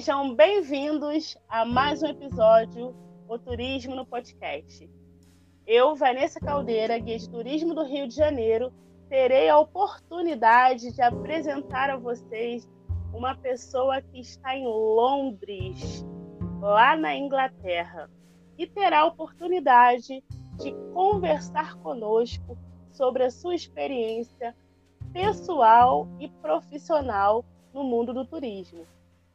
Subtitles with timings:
[0.00, 2.96] Sejam bem-vindos a mais um episódio
[3.28, 4.88] O Turismo no Podcast.
[5.66, 8.72] Eu, Vanessa Caldeira, guia de turismo do Rio de Janeiro,
[9.10, 12.66] terei a oportunidade de apresentar a vocês
[13.12, 16.02] uma pessoa que está em Londres,
[16.62, 18.10] lá na Inglaterra,
[18.56, 20.24] e terá a oportunidade
[20.56, 22.56] de conversar conosco
[22.90, 24.56] sobre a sua experiência
[25.12, 27.44] pessoal e profissional
[27.74, 28.86] no mundo do turismo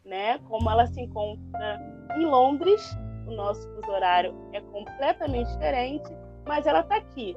[0.06, 0.38] né?
[0.48, 1.80] Como ela se encontra
[2.16, 2.96] em Londres,
[3.28, 6.10] o nosso fuso horário é completamente diferente,
[6.46, 7.36] mas ela está aqui,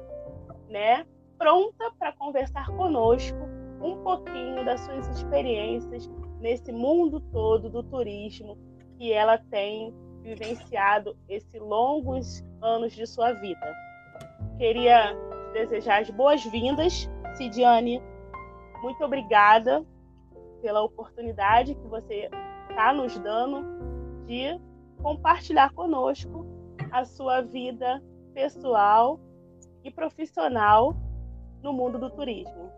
[0.69, 1.05] né?
[1.37, 3.37] Pronta para conversar conosco
[3.81, 8.57] um pouquinho das suas experiências nesse mundo todo do turismo
[8.97, 13.75] que ela tem vivenciado esses longos anos de sua vida.
[14.57, 15.15] Queria
[15.53, 18.01] desejar as boas-vindas, Cidiane.
[18.81, 19.85] Muito obrigada
[20.61, 22.29] pela oportunidade que você
[22.69, 23.65] está nos dando
[24.25, 24.59] de
[25.01, 26.45] compartilhar conosco
[26.91, 28.01] a sua vida
[28.33, 29.19] pessoal
[29.83, 30.95] e profissional
[31.61, 32.69] no mundo do turismo.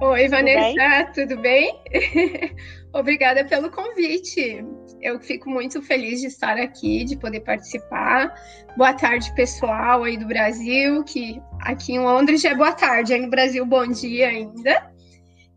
[0.00, 1.72] Oi, Vanessa, tudo bem?
[1.74, 2.54] Tudo bem?
[2.94, 4.64] Obrigada pelo convite.
[5.00, 8.34] Eu fico muito feliz de estar aqui, de poder participar.
[8.76, 13.20] Boa tarde, pessoal aí do Brasil, que aqui em Londres já é boa tarde, aí
[13.20, 14.90] no Brasil, bom dia ainda.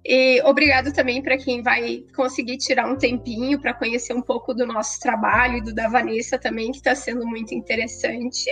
[0.05, 4.65] E obrigado também para quem vai conseguir tirar um tempinho para conhecer um pouco do
[4.65, 8.49] nosso trabalho e do da Vanessa também, que está sendo muito interessante.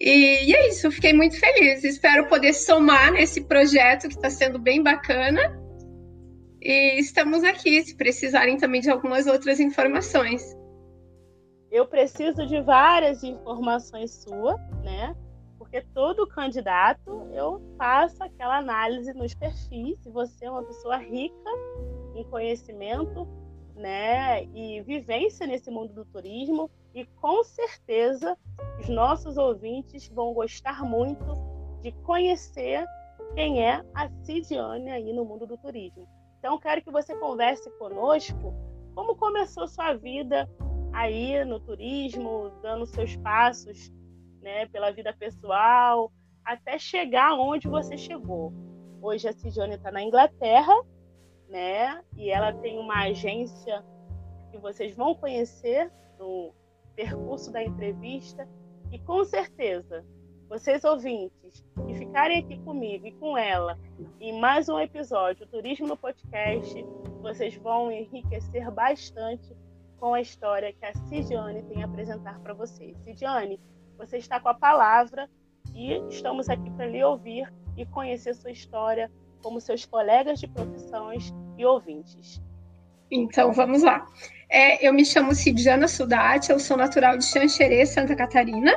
[0.00, 1.84] E, e, é isso, fiquei muito feliz.
[1.84, 5.60] Espero poder somar nesse projeto que está sendo bem bacana.
[6.60, 10.56] E estamos aqui, se precisarem também de algumas outras informações.
[11.70, 15.14] Eu preciso de várias informações suas, né?
[15.76, 21.50] Porque todo candidato eu faço aquela análise nos perfis, se você é uma pessoa rica
[22.14, 23.28] em conhecimento,
[23.74, 28.38] né, e vivência nesse mundo do turismo, e com certeza
[28.80, 31.26] os nossos ouvintes vão gostar muito
[31.82, 32.86] de conhecer
[33.34, 36.08] quem é a Cidiane aí no mundo do turismo.
[36.38, 38.54] Então, quero que você converse conosco
[38.94, 40.48] como começou sua vida
[40.90, 43.92] aí no turismo, dando seus passos
[44.46, 46.12] né, pela vida pessoal,
[46.44, 48.52] até chegar onde você chegou.
[49.02, 50.72] Hoje a Cidione está na Inglaterra,
[51.48, 53.84] né, e ela tem uma agência
[54.52, 56.54] que vocês vão conhecer no
[56.94, 58.48] percurso da entrevista,
[58.92, 60.06] e com certeza,
[60.48, 63.76] vocês ouvintes que ficarem aqui comigo e com ela
[64.20, 66.86] em mais um episódio do Turismo no Podcast,
[67.20, 69.56] vocês vão enriquecer bastante
[69.98, 72.96] com a história que a Cidiane tem a apresentar para vocês.
[72.98, 73.58] Cidiane,
[73.96, 75.28] você está com a palavra
[75.74, 79.10] e estamos aqui para lhe ouvir e conhecer sua história
[79.42, 82.40] como seus colegas de profissões e ouvintes.
[83.10, 84.06] Então, vamos lá.
[84.48, 88.72] É, eu me chamo Cidiana Sudati, eu sou natural de Xanxerê, Santa Catarina,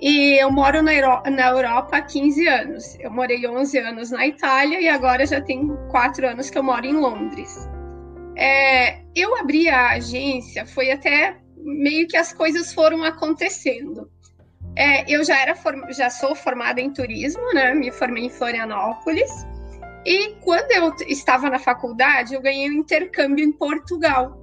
[0.00, 2.96] e eu moro na, Euro na Europa há 15 anos.
[3.00, 6.86] Eu morei 11 anos na Itália e agora já tem 4 anos que eu moro
[6.86, 7.68] em Londres.
[8.36, 14.08] É, eu abri a agência, foi até meio que as coisas foram acontecendo.
[14.78, 15.56] É, eu já era
[15.90, 17.74] já sou formada em turismo, né?
[17.74, 19.28] Me formei em Florianópolis.
[20.06, 24.40] E quando eu estava na faculdade, eu ganhei um intercâmbio em Portugal.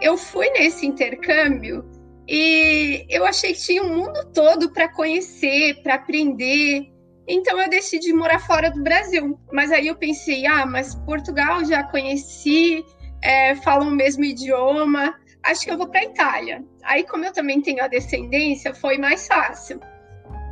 [0.00, 1.84] Eu fui nesse intercâmbio
[2.26, 6.90] e eu achei que tinha um mundo todo para conhecer, para aprender.
[7.28, 9.38] Então eu decidi morar fora do Brasil.
[9.52, 12.82] Mas aí eu pensei, ah, mas Portugal já conheci,
[13.22, 15.14] é, falam o mesmo idioma
[15.44, 16.64] acho que eu vou para a Itália.
[16.82, 19.80] Aí, como eu também tenho a descendência, foi mais fácil.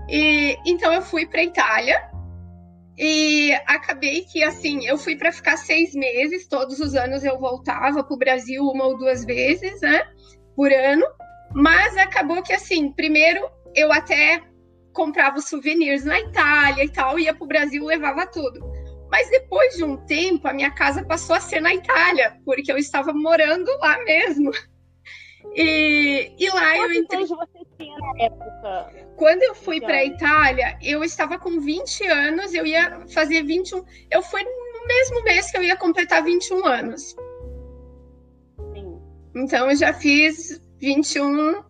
[0.08, 2.12] E então eu fui para a Itália
[2.98, 6.46] e acabei que assim eu fui para ficar seis meses.
[6.46, 10.02] Todos os anos eu voltava para o Brasil uma ou duas vezes, né,
[10.54, 11.06] por ano.
[11.54, 13.40] Mas acabou que assim, primeiro
[13.74, 14.42] eu até
[14.92, 18.60] comprava souvenirs na Itália e tal, ia para o Brasil, levava tudo.
[19.10, 22.78] Mas depois de um tempo, a minha casa passou a ser na Itália, porque eu
[22.78, 24.50] estava morando lá mesmo.
[25.54, 27.26] E, e lá Quantos eu entrei.
[27.26, 29.06] você tinha na época?
[29.16, 33.84] Quando eu fui para a Itália, eu estava com 20 anos, eu ia fazer 21.
[34.10, 37.14] Eu fui no mesmo mês que eu ia completar 21 anos.
[38.72, 39.00] Sim.
[39.36, 41.62] Então eu já fiz 21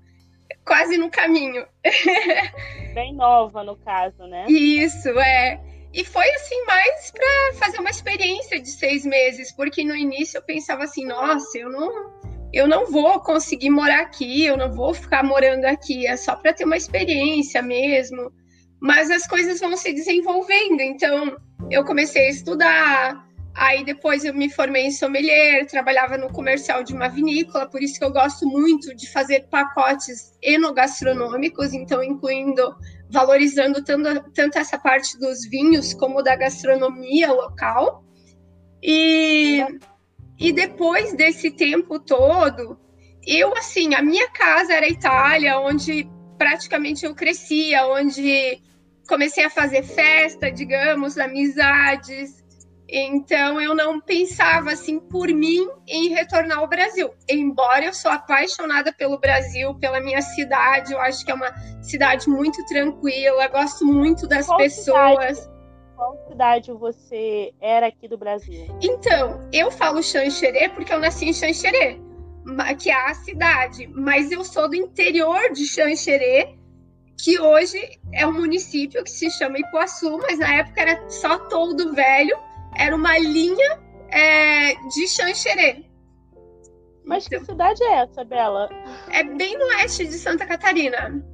[0.65, 1.67] quase no caminho.
[2.95, 4.47] Bem nova, no caso, né?
[4.49, 5.61] Isso, é.
[5.93, 10.43] E foi assim, mais para fazer uma experiência de seis meses, porque no início eu
[10.43, 15.23] pensava assim, nossa, eu não eu não vou conseguir morar aqui, eu não vou ficar
[15.23, 18.33] morando aqui, é só para ter uma experiência mesmo.
[18.81, 21.37] Mas as coisas vão se desenvolvendo, então
[21.71, 26.95] eu comecei a estudar, Aí depois eu me formei em sommelier, trabalhava no comercial de
[26.95, 32.75] uma vinícola, por isso que eu gosto muito de fazer pacotes enogastronômicos, então incluindo,
[33.11, 38.03] valorizando tanto, tanto essa parte dos vinhos como da gastronomia local.
[38.83, 39.63] E,
[40.43, 42.77] e depois desse tempo todo,
[43.25, 48.61] eu assim, a minha casa era Itália, onde praticamente eu crescia, onde
[49.09, 52.43] comecei a fazer festa, digamos, amizades,
[52.89, 57.11] então eu não pensava assim por mim em retornar ao Brasil.
[57.27, 61.51] Embora eu sou apaixonada pelo Brasil, pela minha cidade, eu acho que é uma
[61.81, 65.39] cidade muito tranquila, gosto muito das Qual pessoas.
[65.39, 65.52] Cidade?
[66.03, 68.67] Qual cidade você era aqui do Brasil?
[68.83, 71.97] Então, eu falo Xanxerê porque eu nasci em Xanxerê,
[72.81, 76.57] que é a cidade, mas eu sou do interior de Xanxerê,
[77.17, 81.95] que hoje é um município que se chama Ipuaçu, mas na época era só Toldo
[81.95, 82.37] Velho
[82.77, 85.85] era uma linha é, de Xanxerê.
[87.05, 88.69] Mas então, que cidade é essa, Bela?
[89.09, 91.25] É bem no oeste de Santa Catarina.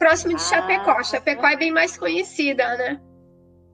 [0.00, 1.00] Próximo de ah, Chapecó.
[1.04, 3.00] Chapecó é bem mais conhecida, né?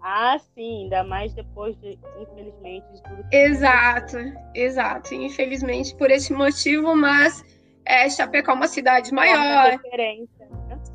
[0.03, 4.17] Ah, sim, ainda mais depois de, infelizmente, de tudo que Exato,
[4.55, 5.15] exato.
[5.15, 7.45] Infelizmente por esse motivo, mas
[7.85, 9.79] é, Chapecó é uma cidade maior.
[9.79, 9.79] Né?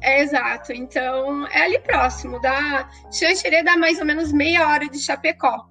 [0.01, 0.73] É, exato.
[0.73, 2.39] Então, é ali próximo.
[2.41, 2.89] Da...
[3.11, 5.67] Xanxerê dá mais ou menos meia hora de Chapecó.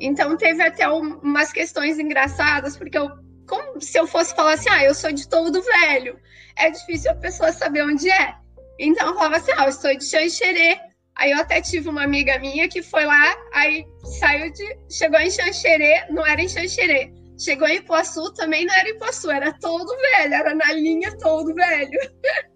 [0.00, 3.08] Então teve até umas questões engraçadas, porque eu,
[3.48, 6.18] como se eu fosse falar assim, ah, eu sou de todo velho,
[6.56, 8.34] é difícil a pessoa saber onde é.
[8.78, 10.78] Então eu falava assim, ah, eu sou de Xanxerê.
[11.16, 13.86] Aí eu até tive uma amiga minha que foi lá, aí
[14.18, 14.78] saiu de.
[14.90, 17.12] chegou em Xanxerê, não era em Xanxerê.
[17.38, 21.98] Chegou em Ipuaçu, também não era Ipuaçu, era todo velho, era na linha todo velho.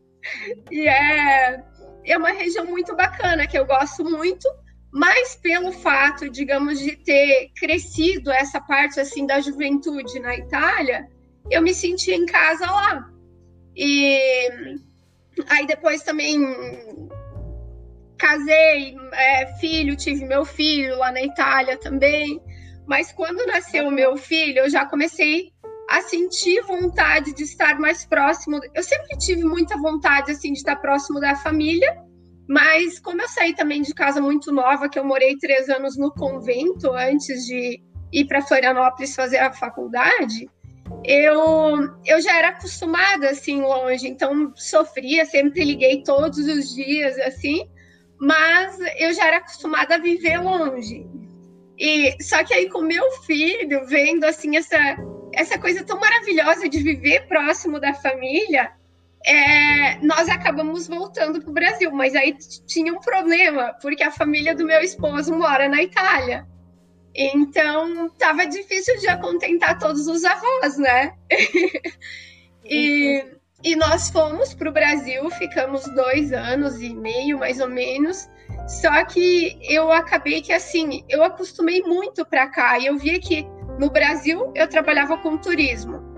[0.71, 1.63] e é,
[2.05, 4.49] é uma região muito bacana, que eu gosto muito
[4.93, 11.09] mas pelo fato, digamos, de ter crescido essa parte assim da juventude na Itália,
[11.49, 13.09] eu me senti em casa lá.
[13.77, 14.19] E
[15.49, 16.39] aí depois também
[18.21, 22.41] casei, é, filho, tive meu filho lá na Itália também.
[22.87, 25.51] Mas quando nasceu meu filho, eu já comecei
[25.89, 28.61] a sentir vontade de estar mais próximo.
[28.75, 31.97] Eu sempre tive muita vontade assim de estar próximo da família
[32.51, 36.11] mas como eu saí também de casa muito nova, que eu morei três anos no
[36.11, 37.81] convento antes de
[38.13, 40.51] ir para Florianópolis fazer a faculdade,
[41.05, 41.37] eu,
[42.05, 47.71] eu já era acostumada assim longe, então sofria, sempre liguei todos os dias assim,
[48.21, 51.07] mas eu já era acostumada a viver longe.
[51.79, 54.79] E só que aí com meu filho, vendo assim essa
[55.33, 58.73] essa coisa tão maravilhosa de viver próximo da família,
[59.25, 62.37] é, nós acabamos voltando para o Brasil, mas aí
[62.67, 66.47] tinha um problema, porque a família do meu esposo mora na Itália.
[67.15, 71.15] Então, estava difícil de acontentar todos os avós, né?
[72.65, 73.25] e,
[73.63, 78.29] e nós fomos para o Brasil, ficamos dois anos e meio, mais ou menos.
[78.67, 82.79] Só que eu acabei que, assim, eu acostumei muito para cá.
[82.79, 83.47] E eu via que
[83.79, 86.11] no Brasil eu trabalhava com turismo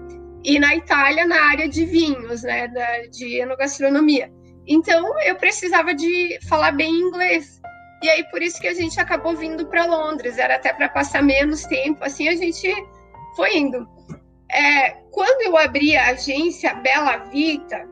[0.45, 4.31] e na Itália na área de vinhos, né, da, de enogastronomia.
[4.67, 7.61] Então eu precisava de falar bem inglês.
[8.03, 11.23] E aí por isso que a gente acabou vindo para Londres, era até para passar
[11.23, 12.73] menos tempo, assim a gente
[13.37, 13.87] foi indo.
[14.53, 17.89] É, quando eu abri a agência Bela Vita,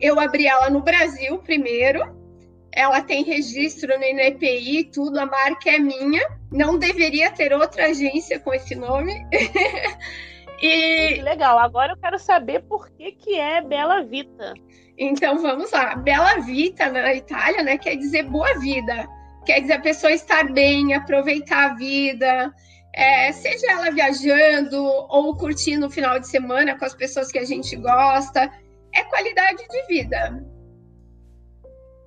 [0.00, 2.14] eu abri ela no Brasil primeiro.
[2.72, 6.22] Ela tem registro no INPI, tudo, a marca é minha.
[6.50, 9.12] Não deveria ter outra agência com esse nome.
[10.62, 11.20] E...
[11.20, 14.54] Legal, agora eu quero saber por que, que é Bela Vita.
[14.96, 15.96] Então vamos lá.
[15.96, 19.06] Bela Vita na Itália, né, quer dizer boa vida.
[19.44, 22.54] Quer dizer a pessoa estar bem, aproveitar a vida,
[22.94, 27.44] é, seja ela viajando ou curtindo o final de semana com as pessoas que a
[27.44, 28.50] gente gosta.
[28.94, 30.44] É qualidade de vida.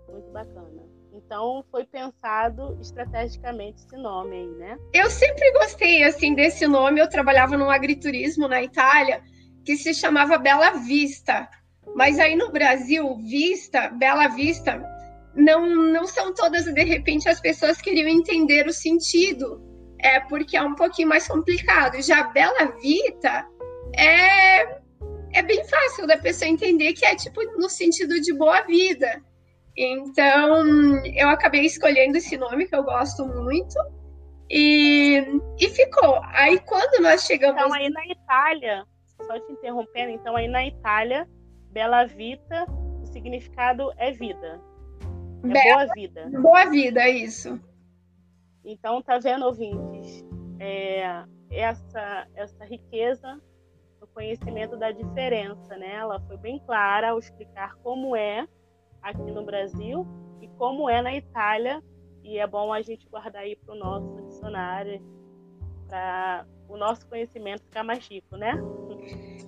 [0.09, 0.87] Muito bacana.
[1.11, 4.77] Então foi pensado estrategicamente esse nome aí, né?
[4.93, 7.01] Eu sempre gostei assim desse nome.
[7.01, 9.21] Eu trabalhava num agriturismo na Itália
[9.65, 11.49] que se chamava Bela Vista.
[11.93, 14.81] Mas aí no Brasil, Vista, Bela Vista,
[15.35, 19.61] não, não são todas, de repente, as pessoas queriam entender o sentido.
[19.99, 22.01] É porque é um pouquinho mais complicado.
[22.01, 23.47] Já Bela Vita
[23.95, 24.79] é,
[25.33, 29.21] é bem fácil da pessoa entender que é tipo no sentido de boa vida.
[29.75, 33.75] Então, eu acabei escolhendo esse nome que eu gosto muito.
[34.49, 35.23] E,
[35.59, 36.19] e ficou.
[36.23, 37.61] Aí quando nós chegamos.
[37.61, 38.85] Então, aí na Itália,
[39.21, 41.27] só te interrompendo, então aí na Itália,
[41.71, 42.65] Bela Vita,
[43.01, 44.59] o significado é vida.
[45.43, 46.29] É Bela, boa vida.
[46.41, 47.59] Boa vida, é isso.
[48.67, 50.27] Então, tá vendo, ouvintes?
[50.59, 53.39] é, essa, essa riqueza
[53.99, 55.95] no conhecimento da diferença, né?
[55.95, 58.47] Ela foi bem clara ao explicar como é
[59.01, 60.05] aqui no Brasil
[60.41, 61.81] e como é na Itália,
[62.23, 65.01] e é bom a gente guardar aí para o nosso dicionário,
[65.87, 68.53] para o nosso conhecimento ficar mais rico, né?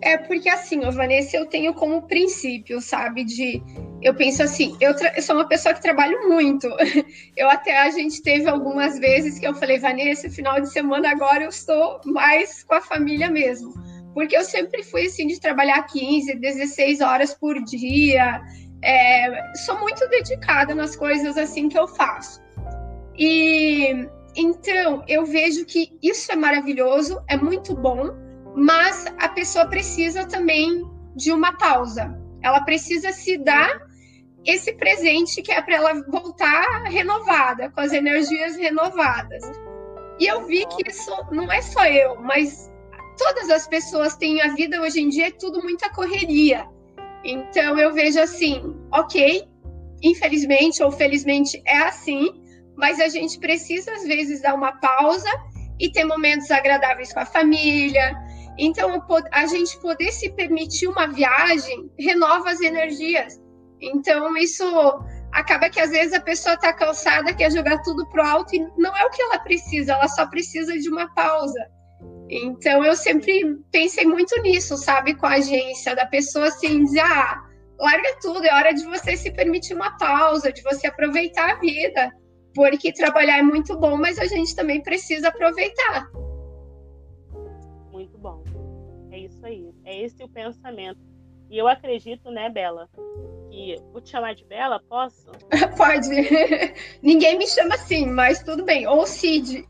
[0.01, 3.61] É porque assim, Vanessa, eu tenho como princípio, sabe, de
[4.01, 6.67] eu penso assim, eu, eu, sou uma pessoa que trabalho muito.
[7.35, 11.43] Eu até a gente teve algumas vezes que eu falei, Vanessa, final de semana agora
[11.43, 13.73] eu estou mais com a família mesmo.
[14.13, 18.41] Porque eu sempre fui assim de trabalhar 15, 16 horas por dia.
[18.83, 22.41] É, sou muito dedicada nas coisas assim que eu faço.
[23.17, 28.15] E então eu vejo que isso é maravilhoso, é muito bom,
[28.55, 30.83] mas a pessoa precisa também
[31.15, 32.17] de uma pausa.
[32.41, 33.88] Ela precisa se dar
[34.45, 39.43] esse presente que é para ela voltar renovada, com as energias renovadas.
[40.19, 42.69] E eu vi que isso não é só eu, mas
[43.17, 46.65] todas as pessoas têm a vida hoje em dia é tudo muita correria.
[47.23, 49.43] Então eu vejo assim, ok,
[50.01, 52.29] infelizmente ou felizmente é assim,
[52.75, 55.29] mas a gente precisa às vezes dar uma pausa
[55.79, 58.15] e ter momentos agradáveis com a família.
[58.57, 63.39] Então a gente poder se permitir uma viagem renova as energias.
[63.81, 64.63] Então isso
[65.31, 68.95] acaba que às vezes a pessoa está cansada, quer jogar tudo pro alto e não
[68.95, 71.59] é o que ela precisa, ela só precisa de uma pausa.
[72.29, 77.43] Então eu sempre pensei muito nisso, sabe, com a agência, da pessoa assim, dizer, ah,
[77.79, 82.11] larga tudo, é hora de você se permitir uma pausa, de você aproveitar a vida,
[82.53, 86.09] porque trabalhar é muito bom, mas a gente também precisa aproveitar.
[87.91, 88.43] Muito bom.
[89.11, 89.73] É isso aí.
[89.83, 91.08] É esse o pensamento.
[91.49, 92.87] E eu acredito, né, Bela,
[93.49, 95.31] que vou te chamar de Bela, posso?
[95.75, 96.09] Pode.
[97.01, 98.87] Ninguém me chama assim, mas tudo bem.
[98.87, 99.67] Ou Cid.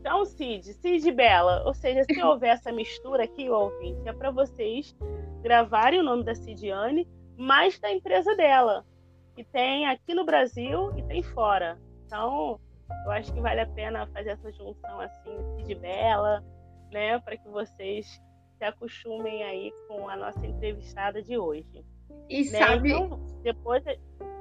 [0.00, 4.96] Então, Cid, Cid Bela, ou seja, se houver essa mistura aqui, ouvinte, é para vocês
[5.42, 8.86] gravarem o nome da Cidiane, mas da empresa dela,
[9.34, 11.78] que tem aqui no Brasil e tem fora.
[12.06, 12.58] Então,
[13.04, 16.44] eu acho que vale a pena fazer essa junção assim, Cid Bela,
[16.90, 18.20] né, para que vocês
[18.58, 21.84] se acostumem aí com a nossa entrevistada de hoje.
[22.28, 22.58] E né?
[22.58, 22.90] sabe.
[22.90, 23.82] Então, depois.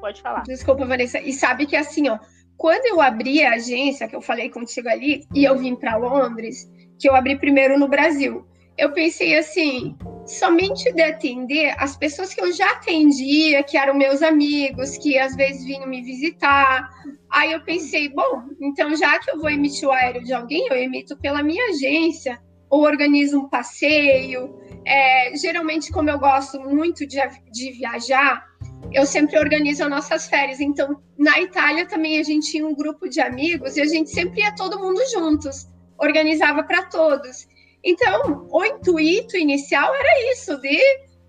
[0.02, 0.44] Pode falar.
[0.44, 1.20] Desculpa, Vanessa.
[1.20, 2.20] E sabe que assim, ó,
[2.58, 6.70] quando eu abri a agência, que eu falei contigo ali, e eu vim para Londres,
[7.00, 8.46] que eu abri primeiro no Brasil,
[8.78, 9.96] eu pensei assim,
[10.26, 15.36] somente de atender as pessoas que eu já atendia, que eram meus amigos, que às
[15.36, 16.90] vezes vinham me visitar.
[17.32, 20.76] Aí eu pensei, bom, então já que eu vou emitir o aéreo de alguém, eu
[20.76, 24.56] emito pela minha agência, ou organizo um passeio.
[24.86, 27.20] É, geralmente, como eu gosto muito de,
[27.52, 28.46] de viajar,
[28.92, 30.60] eu sempre organizo as nossas férias.
[30.60, 34.42] Então, na Itália também a gente tinha um grupo de amigos e a gente sempre
[34.42, 37.48] ia todo mundo juntos, organizava para todos.
[37.84, 40.80] Então, o intuito inicial era isso, de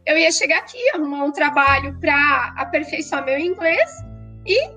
[0.07, 3.91] eu ia chegar aqui, arrumar um trabalho para aperfeiçoar meu inglês
[4.47, 4.71] e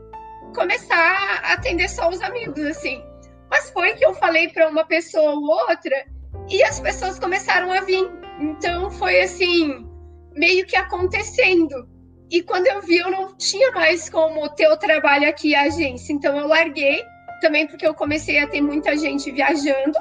[0.53, 3.01] começar a atender só os amigos, assim.
[3.49, 6.05] Mas foi que eu falei para uma pessoa ou outra
[6.51, 8.11] e as pessoas começaram a vir.
[8.39, 9.87] Então, foi assim,
[10.33, 11.87] meio que acontecendo.
[12.29, 16.13] E quando eu vi, eu não tinha mais como ter o trabalho aqui, a agência.
[16.13, 17.03] Então eu larguei,
[17.41, 19.97] também porque eu comecei a ter muita gente viajando.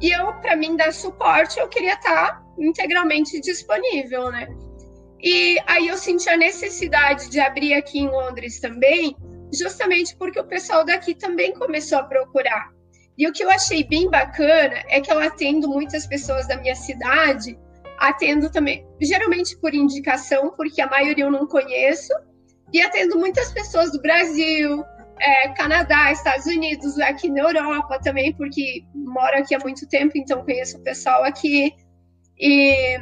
[0.00, 4.48] E eu, para mim dar suporte, eu queria estar integralmente disponível, né?
[5.22, 9.16] E aí eu senti a necessidade de abrir aqui em Londres também,
[9.50, 12.70] justamente porque o pessoal daqui também começou a procurar.
[13.16, 16.74] E o que eu achei bem bacana é que eu atendo muitas pessoas da minha
[16.74, 17.56] cidade
[17.98, 22.12] atendo também, geralmente por indicação, porque a maioria eu não conheço,
[22.72, 24.84] e atendo muitas pessoas do Brasil,
[25.20, 30.44] é, Canadá, Estados Unidos, aqui na Europa também, porque moro aqui há muito tempo, então
[30.44, 31.72] conheço o pessoal aqui.
[32.38, 32.98] E,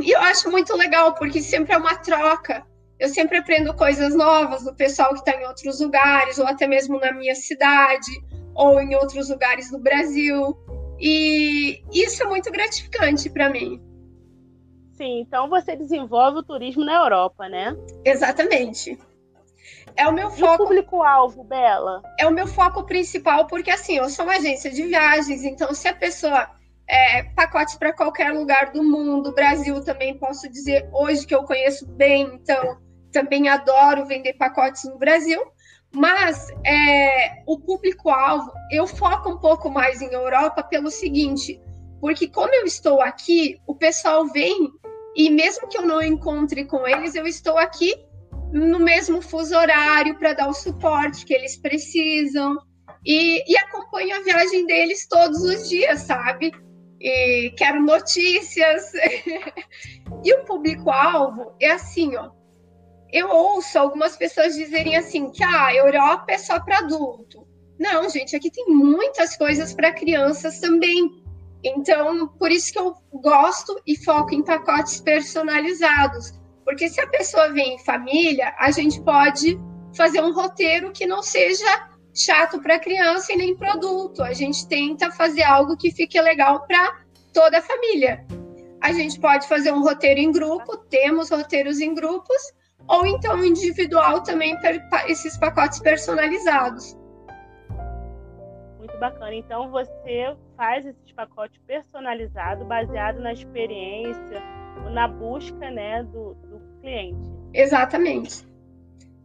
[0.00, 2.64] e eu acho muito legal, porque sempre é uma troca.
[3.00, 6.98] Eu sempre aprendo coisas novas do pessoal que está em outros lugares, ou até mesmo
[7.00, 8.10] na minha cidade,
[8.54, 10.56] ou em outros lugares do Brasil.
[10.98, 13.80] E isso é muito gratificante para mim.
[14.92, 17.76] Sim, então você desenvolve o turismo na Europa, né?
[18.04, 18.96] Exatamente.
[19.96, 20.64] É o meu foco.
[20.64, 22.02] Público-alvo, Bela?
[22.18, 25.88] É o meu foco principal, porque assim, eu sou uma agência de viagens, então se
[25.88, 26.48] a pessoa.
[26.86, 31.86] É, pacotes para qualquer lugar do mundo, Brasil também posso dizer hoje que eu conheço
[31.86, 32.76] bem, então
[33.10, 35.40] também adoro vender pacotes no Brasil.
[35.94, 41.60] Mas é, o público-alvo, eu foco um pouco mais em Europa pelo seguinte,
[42.00, 44.70] porque como eu estou aqui, o pessoal vem
[45.14, 47.94] e mesmo que eu não encontre com eles, eu estou aqui
[48.52, 52.58] no mesmo fuso horário para dar o suporte que eles precisam.
[53.06, 56.52] e, e acompanho a viagem deles todos os dias, sabe?
[57.00, 58.92] E quero notícias.
[60.24, 62.30] e o público-alvo é assim, ó.
[63.14, 67.46] Eu ouço algumas pessoas dizerem assim que ah, a Europa é só para adulto.
[67.78, 71.22] Não, gente, aqui tem muitas coisas para crianças também.
[71.62, 76.32] Então, por isso que eu gosto e foco em pacotes personalizados.
[76.64, 79.60] Porque se a pessoa vem em família, a gente pode
[79.96, 84.24] fazer um roteiro que não seja chato para criança e nem produto.
[84.24, 86.98] A gente tenta fazer algo que fique legal para
[87.32, 88.26] toda a família.
[88.80, 92.36] A gente pode fazer um roteiro em grupo, temos roteiros em grupos,
[92.86, 96.96] ou então individual também para esses pacotes personalizados.
[98.78, 99.34] Muito bacana.
[99.34, 104.42] Então você faz esses pacotes personalizados baseado na experiência,
[104.92, 107.18] na busca né, do, do cliente.
[107.52, 108.46] Exatamente.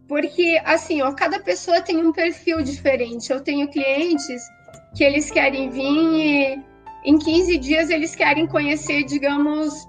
[0.07, 3.31] Porque, assim, ó, cada pessoa tem um perfil diferente.
[3.31, 4.41] Eu tenho clientes
[4.95, 6.63] que eles querem vir e
[7.05, 9.87] em 15 dias eles querem conhecer, digamos,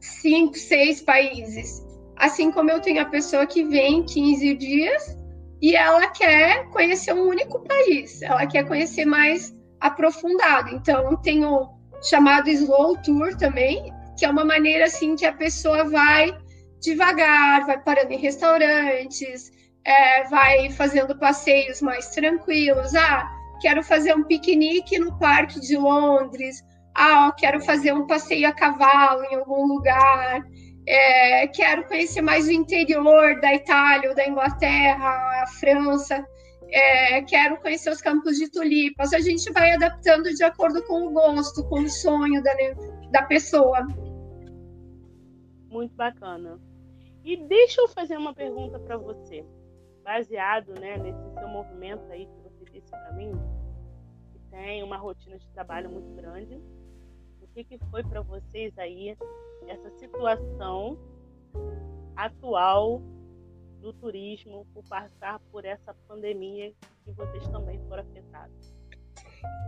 [0.00, 1.83] cinco, seis países.
[2.16, 5.16] Assim como eu tenho a pessoa que vem 15 dias
[5.60, 10.70] e ela quer conhecer um único país, ela quer conhecer mais aprofundado.
[10.70, 11.68] Então, tem o
[12.02, 16.36] chamado Slow Tour também, que é uma maneira assim que a pessoa vai
[16.80, 19.50] devagar, vai parando em restaurantes,
[19.84, 22.94] é, vai fazendo passeios mais tranquilos.
[22.94, 23.28] Ah,
[23.60, 26.62] quero fazer um piquenique no Parque de Londres.
[26.94, 30.44] Ah, quero fazer um passeio a cavalo em algum lugar.
[30.86, 36.26] É, quero conhecer mais o interior da Itália da Inglaterra, a França.
[36.68, 39.12] É, quero conhecer os campos de tulipas.
[39.12, 42.52] A gente vai adaptando de acordo com o gosto, com o sonho da,
[43.10, 43.86] da pessoa.
[45.68, 46.60] Muito bacana.
[47.24, 49.44] E deixa eu fazer uma pergunta para você
[50.04, 53.32] baseado né, nesse seu movimento aí que você disse para mim,
[54.30, 56.60] que tem uma rotina de trabalho muito grande,
[57.54, 59.16] que, que foi para vocês aí
[59.68, 60.98] essa situação
[62.16, 63.00] atual
[63.80, 66.72] do turismo por passar por essa pandemia
[67.04, 68.74] que vocês também foram afetados?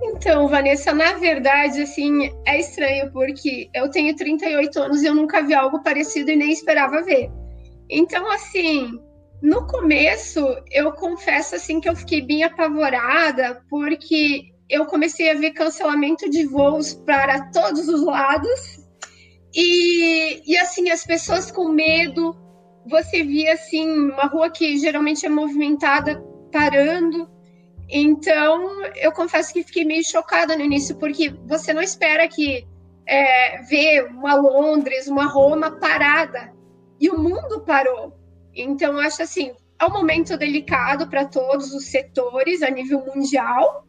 [0.03, 5.43] Então, Vanessa, na verdade, assim, é estranho porque eu tenho 38 anos e eu nunca
[5.43, 7.31] vi algo parecido e nem esperava ver.
[7.89, 9.01] Então, assim,
[9.43, 15.53] no começo, eu confesso assim que eu fiquei bem apavorada, porque eu comecei a ver
[15.53, 18.81] cancelamento de voos para todos os lados.
[19.55, 22.37] E, e assim, as pessoas com medo,
[22.87, 26.21] você via assim, uma rua que geralmente é movimentada
[26.53, 27.29] parando.
[27.89, 32.67] Então, eu confesso que fiquei meio chocada no início, porque você não espera que
[33.07, 36.53] é, ver uma Londres, uma Roma parada.
[37.01, 38.13] E o mundo parou.
[38.55, 43.86] Então, acho assim, é um momento delicado para todos os setores a nível mundial,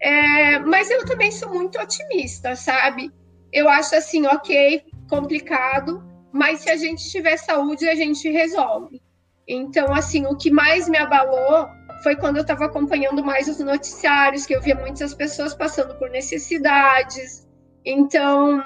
[0.00, 3.12] é, mas eu também sou muito otimista, sabe?
[3.52, 9.02] Eu acho assim, ok, complicado, mas se a gente tiver saúde, a gente resolve.
[9.46, 11.68] Então, assim, o que mais me abalou
[12.02, 16.08] foi quando eu estava acompanhando mais os noticiários, que eu via muitas pessoas passando por
[16.08, 17.46] necessidades.
[17.84, 18.62] Então,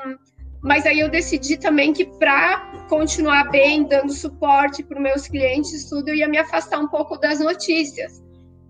[0.63, 5.89] mas aí eu decidi também que para continuar bem, dando suporte para os meus clientes,
[5.89, 8.24] tudo, eu ia me afastar um pouco das notícias.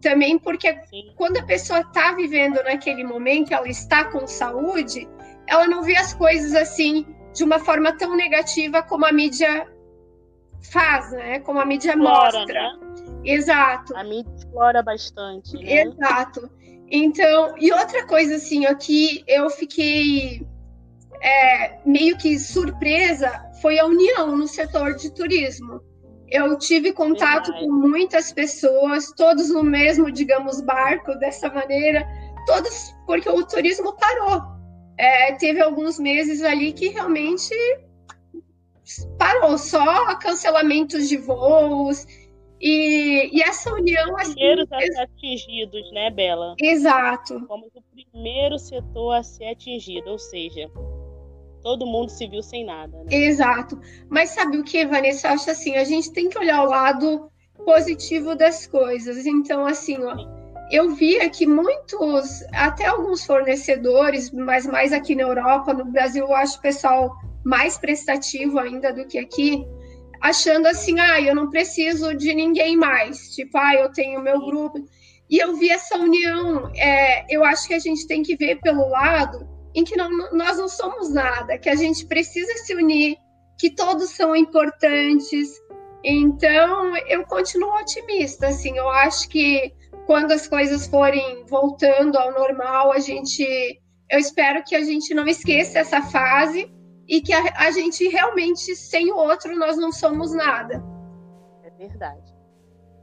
[0.05, 1.15] Também porque Sim.
[1.17, 5.09] quando a pessoa está vivendo naquele momento, ela está com saúde,
[5.47, 9.67] ela não vê as coisas assim de uma forma tão negativa como a mídia
[10.71, 11.41] faz, né?
[11.41, 12.55] Como a mídia explora, mostra.
[12.55, 12.79] Né?
[13.25, 13.97] Exato.
[13.97, 15.57] A mídia explora bastante.
[15.57, 15.85] Né?
[15.85, 16.51] Exato.
[16.91, 20.47] Então, e outra coisa assim, aqui eu fiquei
[21.23, 23.31] é, meio que surpresa
[23.63, 25.81] foi a união no setor de turismo.
[26.35, 27.65] Eu tive contato Verdade.
[27.65, 32.05] com muitas pessoas, todos no mesmo, digamos, barco, dessa maneira,
[32.45, 34.43] todos porque o turismo parou.
[34.99, 37.55] É, teve alguns meses ali que realmente
[39.17, 42.05] parou, só cancelamentos de voos.
[42.61, 44.13] E, e essa união.
[44.17, 46.57] Os primeiros assim, a ser atingidos, né, Bela?
[46.61, 47.47] Exato.
[47.47, 50.69] Como o primeiro setor a ser atingido, ou seja,
[51.65, 52.97] todo mundo se viu sem nada.
[52.99, 53.07] Né?
[53.11, 53.81] Exato.
[54.11, 55.27] Mas sabe o que, Vanessa?
[55.27, 57.31] Eu acho assim, a gente tem que olhar o lado
[57.65, 59.27] positivo das coisas.
[59.27, 60.15] Então, assim, ó,
[60.71, 66.35] eu via que muitos, até alguns fornecedores, mas mais aqui na Europa, no Brasil, eu
[66.35, 67.11] acho o pessoal
[67.43, 69.67] mais prestativo ainda do que aqui,
[70.21, 73.35] achando assim, ah, eu não preciso de ninguém mais.
[73.35, 74.85] Tipo, ah, eu tenho meu grupo.
[75.31, 76.71] E eu vi essa união.
[76.77, 80.57] É, eu acho que a gente tem que ver pelo lado em que não, nós
[80.57, 83.17] não somos nada, que a gente precisa se unir,
[83.59, 85.49] que todos são importantes.
[86.03, 89.75] Então, eu continuo otimista, assim, eu acho que
[90.07, 93.43] quando as coisas forem voltando ao normal, a gente,
[94.11, 96.71] eu espero que a gente não esqueça essa fase
[97.09, 100.83] e que a, a gente realmente, sem o outro, nós não somos nada.
[101.63, 102.35] É verdade.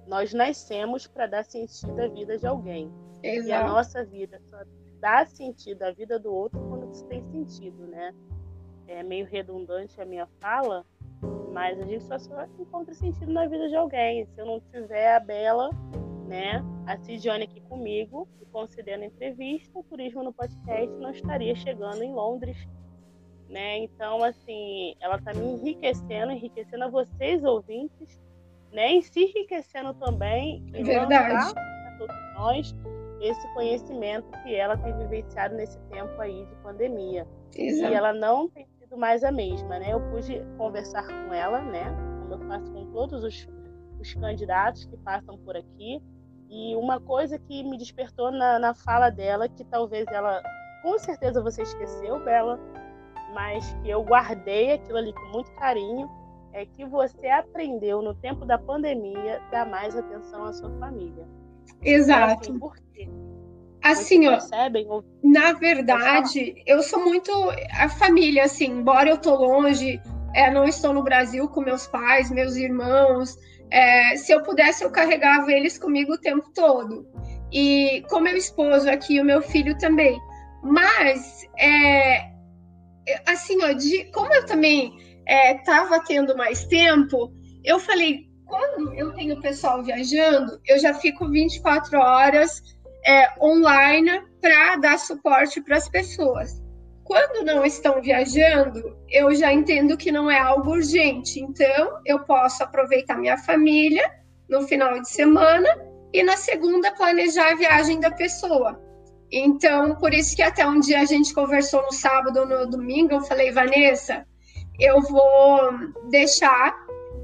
[0.08, 2.92] Nós nascemos para dar sentido à vida de alguém.
[3.24, 3.50] Exato.
[3.50, 4.58] E a nossa vida só
[5.02, 8.14] dá sentido à vida do outro quando isso tem sentido, né?
[8.88, 10.86] É meio redundante a minha fala,
[11.52, 14.26] mas a gente só, só encontra sentido na vida de alguém.
[14.28, 15.72] Se eu não tiver a Bela,
[16.28, 22.14] né, a Cidiane aqui comigo, concedendo entrevista, o Turismo no Podcast não estaria chegando em
[22.14, 22.58] Londres,
[23.50, 23.78] né?
[23.78, 28.20] Então, assim, ela está me enriquecendo, enriquecendo a vocês, ouvintes,
[28.72, 28.94] né?
[28.96, 31.54] E se enriquecendo também em Verdade.
[31.54, 32.76] para todos nós
[33.22, 37.28] esse conhecimento que ela tem vivenciado nesse tempo aí de pandemia.
[37.56, 37.92] Exato.
[37.92, 39.94] E ela não tem sido mais a mesma, né?
[39.94, 41.86] Eu pude conversar com ela, né?
[42.20, 43.48] Como eu faço com todos os,
[44.00, 46.02] os candidatos que passam por aqui.
[46.50, 50.42] E uma coisa que me despertou na, na fala dela, que talvez ela,
[50.82, 52.60] com certeza você esqueceu, Bela,
[53.34, 56.10] mas que eu guardei aquilo ali com muito carinho,
[56.52, 61.26] é que você aprendeu no tempo da pandemia dar mais atenção à sua família.
[61.82, 62.52] Exato.
[62.54, 63.10] Então, assim, quê?
[63.84, 67.32] Assim, ó, na verdade, eu sou muito
[67.80, 70.00] a família, assim, embora eu tô longe,
[70.34, 73.36] é, não estou no Brasil com meus pais, meus irmãos,
[73.72, 77.08] é, se eu pudesse, eu carregava eles comigo o tempo todo.
[77.52, 80.20] E com meu esposo aqui, o meu filho também.
[80.62, 82.32] Mas, é,
[83.26, 84.94] assim, ó, de, como eu também
[85.28, 91.30] estava é, tendo mais tempo, eu falei, quando eu tenho pessoal viajando, eu já fico
[91.30, 92.62] 24 horas
[93.08, 96.62] é, online para dar suporte para as pessoas.
[97.06, 102.62] Quando não estão viajando, eu já entendo que não é algo urgente, então eu posso
[102.62, 104.04] aproveitar minha família
[104.50, 105.70] no final de semana
[106.14, 108.80] e na segunda planejar a viagem da pessoa.
[109.32, 113.14] Então, por isso que até um dia a gente conversou no sábado ou no domingo,
[113.14, 114.26] eu falei, Vanessa,
[114.78, 115.72] eu vou
[116.10, 116.76] deixar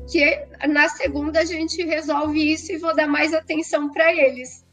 [0.07, 4.65] que na segunda a gente resolve isso e vou dar mais atenção para eles.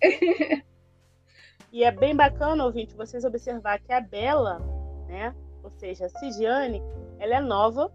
[1.73, 4.61] e é bem bacana, ouvinte, vocês observar que a Bela,
[5.09, 6.81] né, ou seja, a Cigiane,
[7.19, 7.93] ela é nova,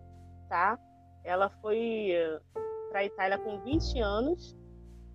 [0.50, 0.78] tá?
[1.24, 2.40] Ela foi eh,
[2.90, 4.58] para a Itália com 20 anos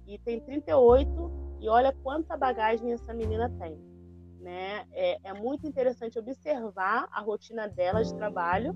[0.06, 3.78] e tem 38 e olha quanta bagagem essa menina tem.
[4.40, 4.84] Né?
[4.92, 8.74] É, é muito interessante observar a rotina dela de trabalho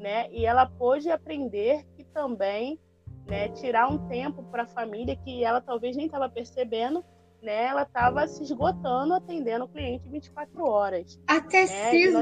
[0.00, 0.28] né?
[0.32, 2.78] E ela pôde aprender também,
[3.26, 7.04] né, tirar um tempo para a família que ela talvez nem estava percebendo,
[7.42, 7.66] né?
[7.66, 11.18] Ela estava se esgotando atendendo o cliente 24 horas.
[11.26, 11.66] Até, né?
[11.66, 12.12] se,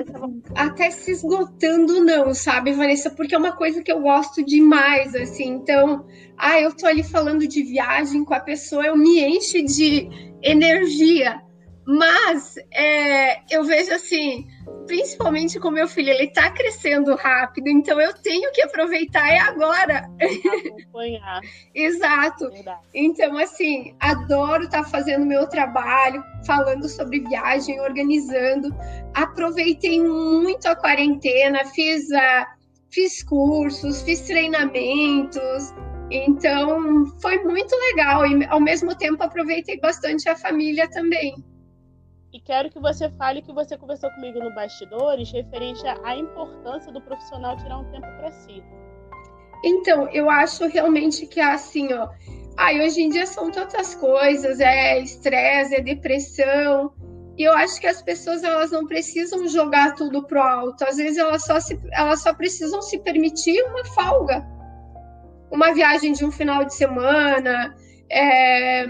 [0.54, 3.10] até se esgotando não, sabe, Vanessa?
[3.10, 5.48] Porque é uma coisa que eu gosto demais, assim.
[5.48, 10.08] Então, ah, eu tô ali falando de viagem com a pessoa, eu me encho de
[10.42, 11.42] energia.
[11.88, 14.46] Mas é, eu vejo assim,
[14.86, 20.06] principalmente com meu filho, ele está crescendo rápido, então eu tenho que aproveitar é agora.
[20.76, 21.40] Acompanhar.
[21.74, 22.50] Exato.
[22.50, 22.80] Verdade.
[22.92, 28.68] Então, assim, adoro estar tá fazendo meu trabalho, falando sobre viagem, organizando.
[29.14, 32.46] Aproveitei muito a quarentena, fiz, a,
[32.90, 35.72] fiz cursos, fiz treinamentos.
[36.10, 41.34] Então, foi muito legal e, ao mesmo tempo, aproveitei bastante a família também.
[42.32, 47.00] E quero que você fale que você conversou comigo no bastidores referente à importância do
[47.00, 48.62] profissional tirar um tempo para si.
[49.64, 52.08] Então, eu acho realmente que é assim, ó.
[52.56, 56.92] Ai, hoje em dia são tantas coisas, é estresse, é depressão.
[57.36, 60.84] E eu acho que as pessoas elas não precisam jogar tudo pro alto.
[60.84, 64.46] Às vezes elas só, se, elas só precisam se permitir uma folga.
[65.50, 67.74] Uma viagem de um final de semana,
[68.10, 68.86] é,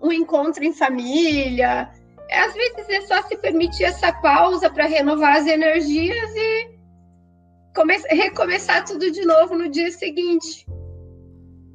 [0.00, 1.90] um encontro em família,
[2.30, 6.76] às vezes é só se permitir essa pausa para renovar as energias e
[8.10, 10.66] recomeçar tudo de novo no dia seguinte.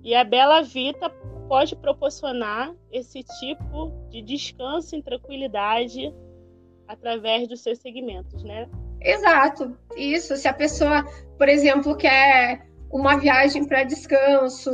[0.03, 1.09] E a Bela Vita
[1.47, 6.13] pode proporcionar esse tipo de descanso e tranquilidade
[6.87, 8.67] através dos seus segmentos, né?
[8.99, 10.35] Exato, isso.
[10.35, 11.03] Se a pessoa,
[11.37, 14.71] por exemplo, quer uma viagem para descanso,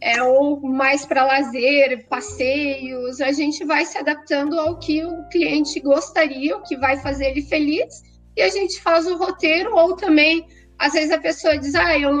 [0.00, 5.80] é, ou mais para lazer, passeios, a gente vai se adaptando ao que o cliente
[5.80, 8.02] gostaria, o que vai fazer ele feliz,
[8.36, 10.46] e a gente faz o roteiro, ou também,
[10.78, 12.12] às vezes a pessoa diz, ah, eu,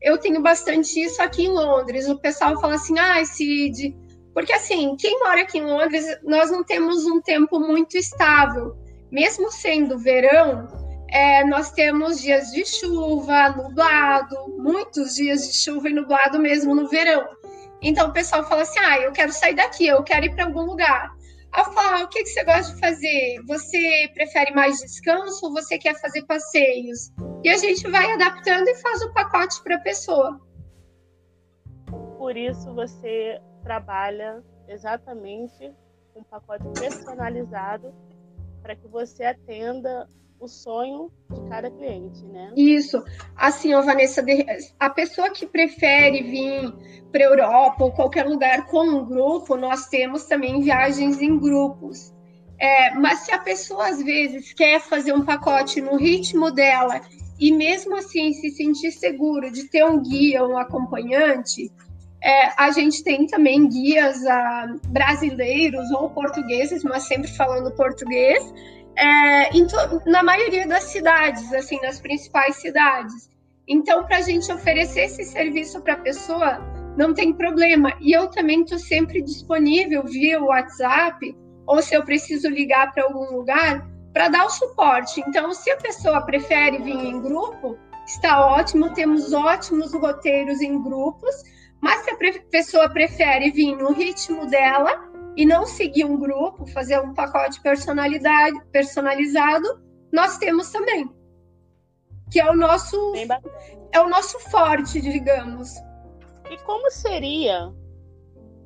[0.00, 3.94] eu tenho bastante isso aqui em Londres, o pessoal fala assim, ah, Cid,
[4.32, 8.74] porque assim, quem mora aqui em Londres, nós não temos um tempo muito estável,
[9.10, 10.66] mesmo sendo verão,
[11.10, 16.88] é, nós temos dias de chuva, nublado, muitos dias de chuva e nublado mesmo no
[16.88, 17.28] verão.
[17.82, 20.62] Então o pessoal fala assim: ah, eu quero sair daqui, eu quero ir para algum
[20.62, 21.10] lugar.
[21.52, 23.42] Aí eu falo, ah, o que, que você gosta de fazer?
[23.48, 27.10] Você prefere mais descanso ou você quer fazer passeios?
[27.42, 30.40] E a gente vai adaptando e faz o pacote para a pessoa.
[32.18, 35.72] Por isso você trabalha exatamente
[36.14, 37.92] um pacote personalizado
[38.62, 40.06] para que você atenda
[40.40, 42.52] o sonho de cada cliente, né?
[42.56, 43.02] Isso.
[43.36, 44.24] Assim, ó, Vanessa,
[44.78, 46.72] a pessoa que prefere vir
[47.12, 52.14] para Europa ou qualquer lugar com um grupo, nós temos também viagens em grupos.
[52.58, 57.00] É, mas se a pessoa às vezes quer fazer um pacote no ritmo dela
[57.38, 61.72] e mesmo assim se sentir seguro de ter um guia um acompanhante,
[62.22, 68.52] é, a gente tem também guias ah, brasileiros ou portugueses, mas sempre falando português,
[69.00, 69.50] é,
[70.06, 73.30] na maioria das cidades, assim, nas principais cidades.
[73.66, 76.58] Então, para a gente oferecer esse serviço para a pessoa,
[76.96, 77.94] não tem problema.
[78.00, 81.36] E eu também estou sempre disponível via WhatsApp,
[81.66, 85.22] ou se eu preciso ligar para algum lugar, para dar o suporte.
[85.26, 91.34] Então, se a pessoa prefere vir em grupo, está ótimo, temos ótimos roteiros em grupos,
[91.80, 92.16] mas se a
[92.50, 98.60] pessoa prefere vir no ritmo dela, e não seguir um grupo, fazer um pacote personalidade,
[98.72, 99.80] personalizado,
[100.12, 101.08] nós temos também.
[102.30, 103.12] Que é o nosso
[103.92, 105.74] é o nosso forte, digamos.
[106.50, 107.72] E como seria,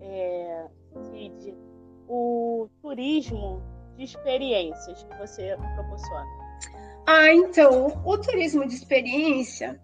[0.01, 0.67] é,
[1.11, 1.55] Cid,
[2.09, 3.63] o turismo
[3.97, 6.27] de experiências que você proporciona?
[7.07, 9.79] Ah, então, o turismo de experiência,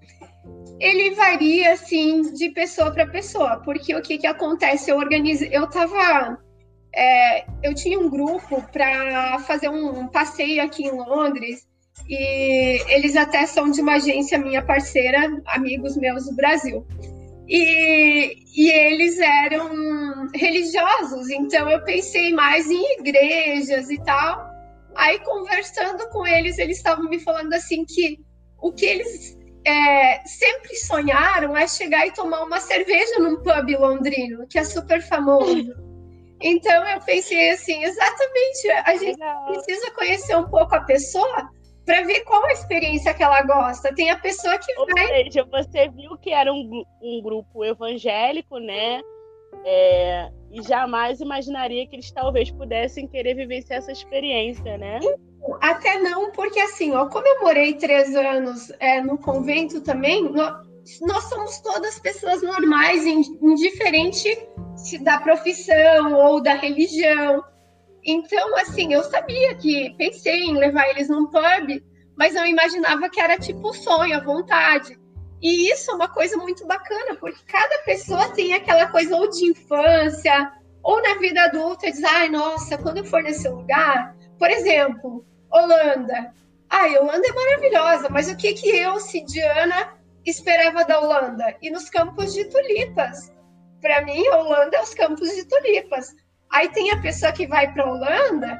[0.78, 4.90] ele varia assim de pessoa para pessoa, porque o que que acontece?
[4.90, 6.38] Eu organizo, eu tava
[6.94, 11.68] é, eu tinha um grupo para fazer um, um, passeio aqui em Londres
[12.08, 16.84] e eles até são de uma agência minha parceira, amigos meus do Brasil.
[17.48, 24.48] E, e eles eram religiosos, então eu pensei mais em igrejas e tal.
[24.96, 28.18] Aí, conversando com eles, eles estavam me falando assim que
[28.60, 34.46] o que eles é, sempre sonharam é chegar e tomar uma cerveja num pub londrino,
[34.48, 35.89] que é super famoso.
[36.40, 39.46] Então eu pensei assim, exatamente, a gente Legal.
[39.46, 41.50] precisa conhecer um pouco a pessoa
[41.84, 43.94] para ver qual a experiência que ela gosta.
[43.94, 45.06] Tem a pessoa que Ou vai.
[45.08, 49.00] Seja, você viu que era um, um grupo evangélico, né?
[49.64, 55.00] É, e jamais imaginaria que eles talvez pudessem querer vivenciar essa experiência, né?
[55.60, 60.30] Até não, porque assim, ó, como eu morei três anos é, no convento também,
[61.02, 64.48] nós somos todas pessoas normais, indiferente
[65.02, 67.44] da profissão ou da religião.
[68.04, 71.82] Então, assim, eu sabia que pensei em levar eles num pub,
[72.16, 74.98] mas eu imaginava que era tipo sonho, a vontade.
[75.42, 79.46] E isso é uma coisa muito bacana, porque cada pessoa tem aquela coisa ou de
[79.46, 85.24] infância, ou na vida adulta, diz, ai, nossa, quando eu for nesse lugar, por exemplo,
[85.50, 86.32] Holanda.
[86.68, 91.56] Ai, Holanda é maravilhosa, mas o que que eu, Cidiana, esperava da Holanda?
[91.62, 93.32] E nos campos de tulipas.
[93.80, 96.14] Para mim, Holanda é os campos de tulipas.
[96.52, 98.58] Aí tem a pessoa que vai para Holanda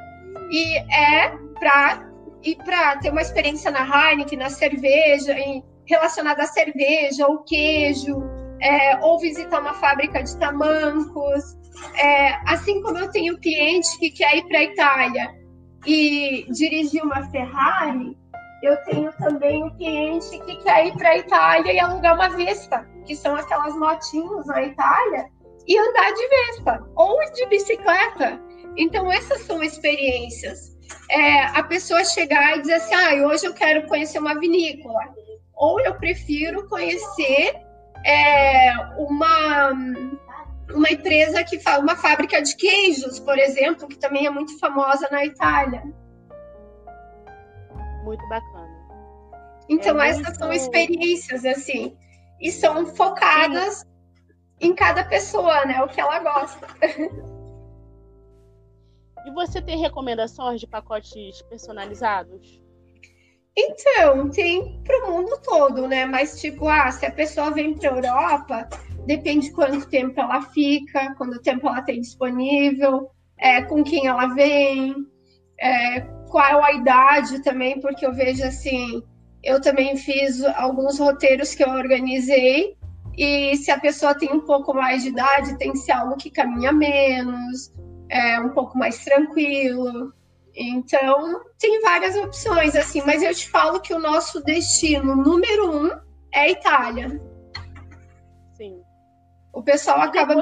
[0.49, 2.09] e é para
[2.43, 8.23] ir para ter uma experiência na Heineken, na cerveja, em, relacionada à cerveja, ou queijo,
[8.61, 11.57] é, ou visitar uma fábrica de tamancos.
[11.95, 15.35] É, assim como eu tenho cliente que quer ir para a Itália
[15.85, 18.17] e dirigir uma Ferrari,
[18.61, 22.85] eu tenho também um cliente que quer ir para a Itália e alugar uma Vespa,
[23.05, 25.25] que são aquelas motinhos na Itália,
[25.67, 28.39] e andar de Vespa ou de bicicleta.
[28.77, 30.71] Então, essas são experiências.
[31.09, 35.01] É, a pessoa chegar e dizer assim: ah, hoje eu quero conhecer uma vinícola,
[35.55, 37.55] ou eu prefiro conhecer
[38.05, 39.71] é, uma,
[40.73, 45.07] uma empresa que faz uma fábrica de queijos, por exemplo, que também é muito famosa
[45.11, 45.83] na Itália
[48.03, 48.50] muito bacana.
[49.71, 51.97] Então, é essas são experiências, assim,
[52.41, 53.85] e são focadas Sim.
[54.59, 55.81] em cada pessoa, né?
[55.81, 56.67] O que ela gosta.
[59.23, 62.59] E você tem recomendações de pacotes personalizados?
[63.55, 66.07] Então, tem para o mundo todo, né?
[66.07, 68.69] Mas, tipo, ah, se a pessoa vem para a Europa,
[69.05, 74.95] depende quanto tempo ela fica, quanto tempo ela tem disponível, é, com quem ela vem,
[75.59, 79.03] é, qual a idade também, porque eu vejo assim,
[79.43, 82.75] eu também fiz alguns roteiros que eu organizei,
[83.17, 86.29] e se a pessoa tem um pouco mais de idade, tem que ser algo que
[86.29, 87.71] caminha menos,
[88.09, 90.13] é um pouco mais tranquilo.
[90.55, 95.89] Então, tem várias opções, assim, mas eu te falo que o nosso destino número um
[96.33, 97.21] é a Itália.
[98.55, 98.81] Sim.
[99.53, 100.35] O pessoal acaba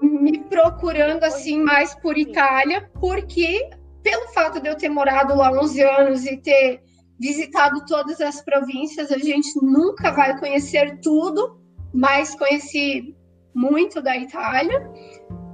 [0.00, 3.70] me procurando assim mais por Itália, porque
[4.02, 6.82] pelo fato de eu ter morado lá 11 anos e ter
[7.18, 11.60] visitado todas as províncias, a gente nunca vai conhecer tudo,
[11.92, 13.16] mas conheci
[13.54, 14.90] muito da Itália.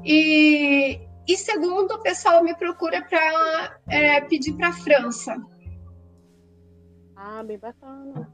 [0.05, 5.37] E, e segundo, o pessoal me procura para é, pedir para a França.
[7.15, 8.33] Ah, bem bacana.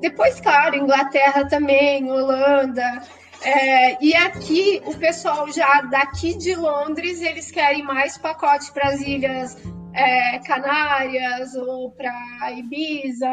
[0.00, 3.02] Depois, claro, Inglaterra também, Holanda.
[3.42, 9.00] É, e aqui, o pessoal já daqui de Londres, eles querem mais pacote para as
[9.00, 9.56] ilhas
[9.98, 13.28] é, Canárias ou para Ibiza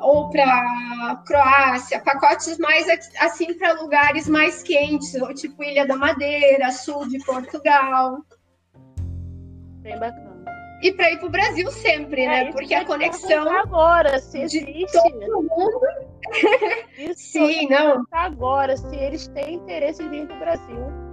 [0.00, 2.86] ou para Croácia, pacotes mais
[3.20, 8.18] assim para lugares mais quentes, ou tipo Ilha da Madeira, sul de Portugal.
[9.82, 10.26] Bem bacana.
[10.82, 12.52] E para ir para o Brasil sempre, é, né?
[12.52, 14.92] Porque a conexão agora, se existe.
[14.92, 15.80] todo mundo.
[16.98, 18.04] Isso Sim, não.
[18.12, 21.05] Agora, se eles têm interesse em vir para o Brasil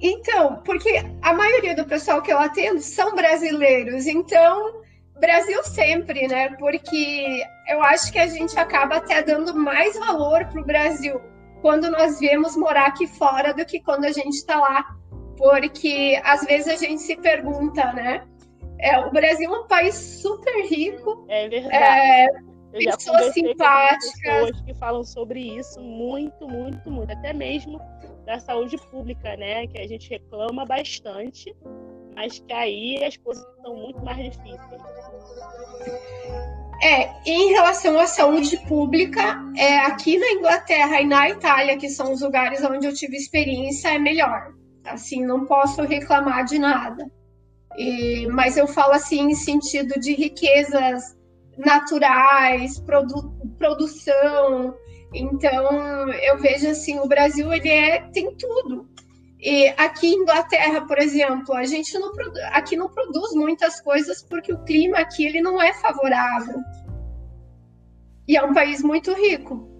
[0.00, 4.84] então, porque a maioria do pessoal que eu atendo são brasileiros, então
[5.18, 6.50] Brasil sempre, né?
[6.58, 11.20] Porque eu acho que a gente acaba até dando mais valor para o Brasil
[11.62, 14.84] quando nós viemos morar aqui fora do que quando a gente está lá.
[15.36, 18.26] Porque às vezes a gente se pergunta, né?
[18.78, 21.24] É, o Brasil é um país super rico.
[21.28, 21.76] É verdade.
[21.76, 22.28] É,
[22.72, 24.20] pessoas simpáticas.
[24.20, 27.12] pessoas que falam sobre isso muito, muito, muito.
[27.12, 27.80] Até mesmo
[28.24, 29.66] da saúde pública, né?
[29.68, 31.54] Que a gente reclama bastante,
[32.14, 34.82] mas que aí as coisas são muito mais difíceis.
[36.82, 42.12] É, em relação à saúde pública, é, aqui na Inglaterra e na Itália, que são
[42.12, 44.52] os lugares onde eu tive experiência, é melhor.
[44.84, 47.10] Assim, não posso reclamar de nada.
[47.78, 51.16] E, mas eu falo assim em sentido de riquezas
[51.56, 54.76] naturais, produ produção,
[55.14, 58.88] então, eu vejo assim, o Brasil ele é tem tudo.
[59.40, 62.12] E aqui em Inglaterra, por exemplo, a gente não
[62.52, 66.58] aqui não produz muitas coisas porque o clima aqui ele não é favorável.
[68.26, 69.70] E é um país muito rico.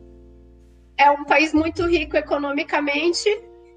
[0.98, 3.28] É um país muito rico economicamente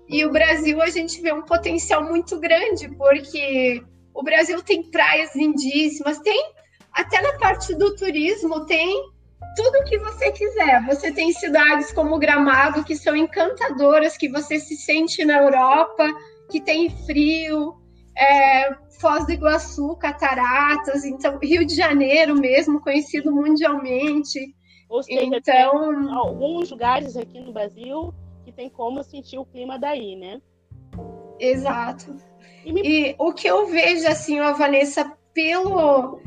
[0.07, 3.83] e o Brasil a gente vê um potencial muito grande porque
[4.13, 6.53] o Brasil tem praias lindíssimas, tem
[6.93, 9.11] até na parte do turismo tem
[9.55, 10.85] tudo que você quiser.
[10.85, 16.07] Você tem cidades como Gramado que são encantadoras, que você se sente na Europa,
[16.49, 17.75] que tem frio,
[18.17, 24.39] é, Foz do Iguaçu, Cataratas, então Rio de Janeiro mesmo, conhecido mundialmente.
[24.89, 30.15] Ou seja, então, alguns lugares aqui no Brasil que tem como sentir o clima daí,
[30.15, 30.41] né?
[31.39, 32.15] Exato.
[32.65, 32.81] E, me...
[32.83, 36.19] e o que eu vejo assim, a Vanessa, pelo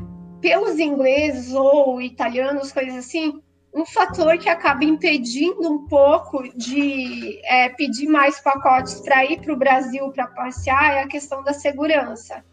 [0.43, 3.41] pelos ingleses ou italianos, coisas assim,
[3.73, 9.53] um fator que acaba impedindo um pouco de é, pedir mais pacotes para ir para
[9.53, 12.43] o Brasil para passear é a questão da segurança.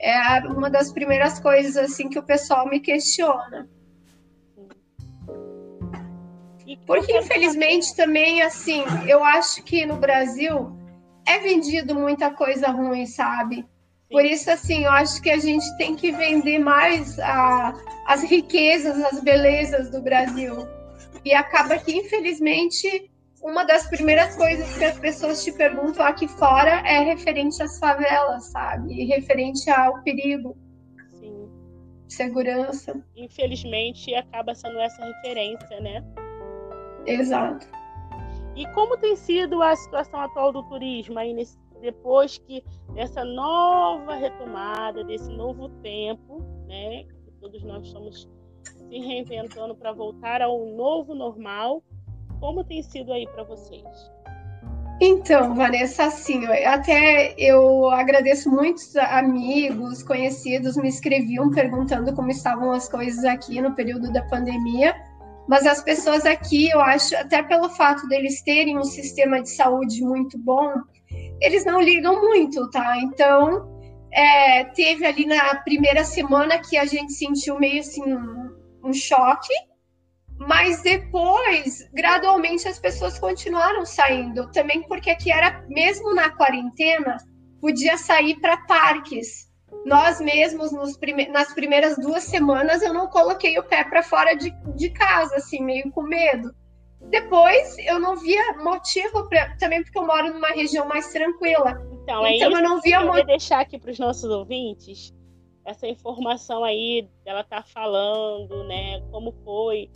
[0.00, 3.68] É uma das primeiras coisas assim que o pessoal me questiona.
[6.86, 10.74] Porque infelizmente também assim, eu acho que no Brasil
[11.26, 13.66] é vendido muita coisa ruim, sabe?
[14.14, 17.74] Por isso, assim, eu acho que a gente tem que vender mais a,
[18.06, 20.68] as riquezas, as belezas do Brasil.
[21.24, 23.10] E acaba que, infelizmente,
[23.42, 28.52] uma das primeiras coisas que as pessoas te perguntam aqui fora é referente às favelas,
[28.52, 28.94] sabe?
[28.94, 30.56] E referente ao perigo.
[31.18, 31.50] Sim.
[32.06, 33.04] Segurança.
[33.16, 36.04] Infelizmente, acaba sendo essa referência, né?
[37.04, 37.66] Exato.
[38.54, 44.14] E como tem sido a situação atual do turismo aí nesse depois que dessa nova
[44.14, 48.26] retomada, desse novo tempo, né, que todos nós estamos
[48.64, 51.82] se reinventando para voltar ao novo normal,
[52.40, 53.84] como tem sido aí para vocês?
[55.00, 62.88] Então, Vanessa, assim, até eu agradeço muitos amigos, conhecidos, me escreviam perguntando como estavam as
[62.88, 64.94] coisas aqui no período da pandemia.
[65.46, 70.02] Mas as pessoas aqui, eu acho, até pelo fato deles terem um sistema de saúde
[70.02, 70.72] muito bom,
[71.40, 72.96] eles não ligam muito, tá?
[72.98, 73.68] Então,
[74.12, 79.52] é, teve ali na primeira semana que a gente sentiu meio assim um, um choque,
[80.38, 87.16] mas depois, gradualmente, as pessoas continuaram saindo, também porque aqui era, mesmo na quarentena,
[87.60, 89.52] podia sair para parques.
[89.84, 94.50] Nós mesmos, prime nas primeiras duas semanas, eu não coloquei o pé para fora de,
[94.76, 96.54] de casa, assim, meio com medo
[97.10, 101.80] depois eu não via motivo para também porque eu moro numa região mais tranquila.
[101.92, 105.12] Então, é então isso eu não via que eu deixar aqui para os nossos ouvintes
[105.64, 109.90] essa informação aí ela tá falando, né, como foi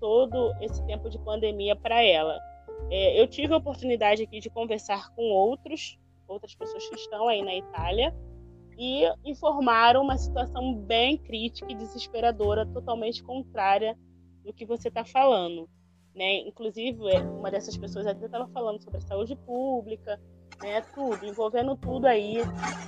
[0.00, 2.38] todo esse tempo de pandemia para ela.
[2.90, 7.42] É, eu tive a oportunidade aqui de conversar com outros, outras pessoas que estão aí
[7.42, 8.14] na Itália,
[8.78, 13.94] e informaram uma situação bem crítica e desesperadora, totalmente contrária
[14.42, 15.68] do que você está falando.
[16.14, 16.40] Né?
[16.40, 20.20] Inclusive, é, uma dessas pessoas até estava falando sobre a saúde pública,
[20.62, 20.80] né?
[20.94, 22.38] tudo, envolvendo tudo aí,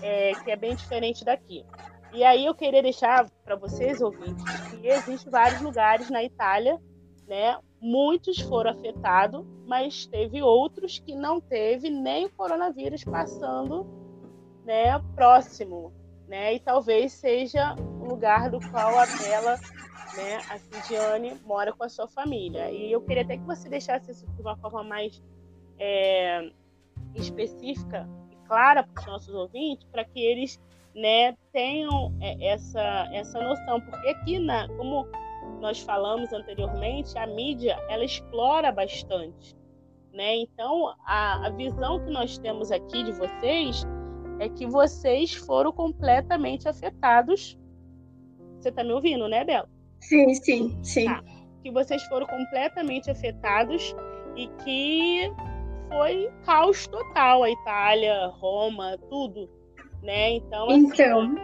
[0.02, 1.64] é, que é bem diferente daqui.
[2.12, 6.78] E aí eu queria deixar para vocês, ouvintes, que existem vários lugares na Itália,
[7.26, 7.58] né?
[7.80, 13.86] Muitos foram afetados, mas teve outros que não teve nem o coronavírus passando
[14.62, 15.90] né, próximo,
[16.28, 16.54] né?
[16.54, 19.58] E talvez seja o lugar do qual a Bela,
[20.16, 22.70] né, a Cidiane, mora com a sua família.
[22.70, 25.22] E eu queria até que você deixasse isso de uma forma mais
[25.78, 26.50] é,
[27.14, 30.60] específica e clara para os nossos ouvintes, para que eles
[30.94, 33.80] né, tenham é, essa, essa noção.
[33.80, 35.06] Porque aqui, na, como
[35.60, 39.56] nós falamos anteriormente, a mídia ela explora bastante.
[40.12, 40.36] Né?
[40.36, 43.86] Então, a, a visão que nós temos aqui de vocês
[44.38, 47.58] é que vocês foram completamente afetados.
[48.58, 49.71] Você está me ouvindo, né, Bela?
[50.02, 51.04] Sim, sim, sim.
[51.06, 51.22] Tá.
[51.62, 53.94] Que vocês foram completamente afetados
[54.36, 55.32] e que
[55.88, 59.48] foi caos total a Itália, Roma, tudo,
[60.02, 60.32] né?
[60.32, 61.36] Então, assim, então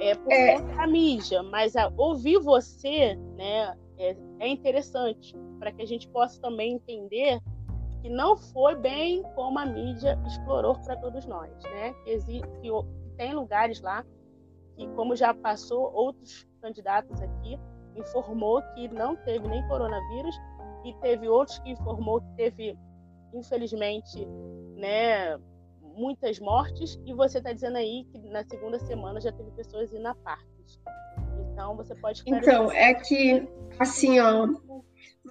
[0.00, 0.58] é por é...
[0.58, 6.08] conta da mídia, mas a, ouvir você, né, é, é interessante para que a gente
[6.08, 7.40] possa também entender
[8.00, 11.94] que não foi bem como a mídia explorou para todos nós, né?
[12.04, 12.68] Que, existe, que
[13.16, 14.04] tem lugares lá
[14.76, 17.58] que, como já passou outros candidatos aqui,
[17.96, 20.36] informou que não teve nem coronavírus
[20.84, 22.78] e teve outros que informou que teve,
[23.32, 24.26] infelizmente,
[24.76, 25.38] né,
[25.96, 30.06] muitas mortes e você está dizendo aí que na segunda semana já teve pessoas indo
[30.06, 30.80] a partes.
[31.52, 32.22] Então você pode.
[32.26, 34.48] Então é que assim, ó,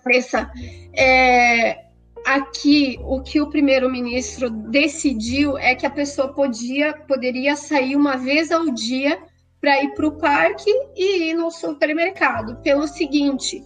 [0.03, 0.51] Vanessa,
[0.97, 1.85] é,
[2.25, 8.51] aqui o que o primeiro-ministro decidiu é que a pessoa podia, poderia sair uma vez
[8.51, 9.21] ao dia
[9.63, 12.61] para ir para o parque e ir no supermercado.
[12.61, 13.63] Pelo seguinte,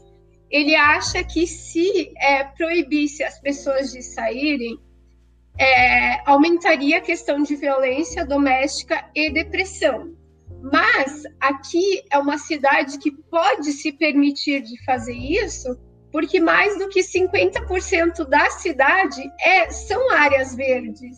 [0.48, 4.78] ele acha que se é, proibisse as pessoas de saírem,
[5.58, 10.16] é, aumentaria a questão de violência doméstica e depressão.
[10.62, 15.80] Mas aqui é uma cidade que pode se permitir de fazer isso,
[16.12, 21.18] porque mais do que 50% da cidade é, são áreas verdes.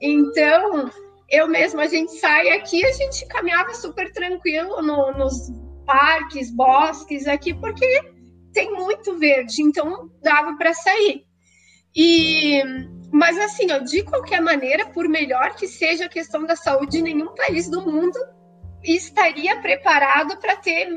[0.00, 0.90] Então,
[1.28, 5.50] eu mesma, a gente sai aqui, a gente caminhava super tranquilo no, nos
[5.84, 7.86] parques, bosques aqui, porque
[8.52, 11.24] tem muito verde, então dava para sair.
[11.94, 12.62] E,
[13.10, 17.34] mas assim, ó, de qualquer maneira, por melhor que seja a questão da saúde, nenhum
[17.34, 18.18] país do mundo
[18.84, 20.88] estaria preparado para ter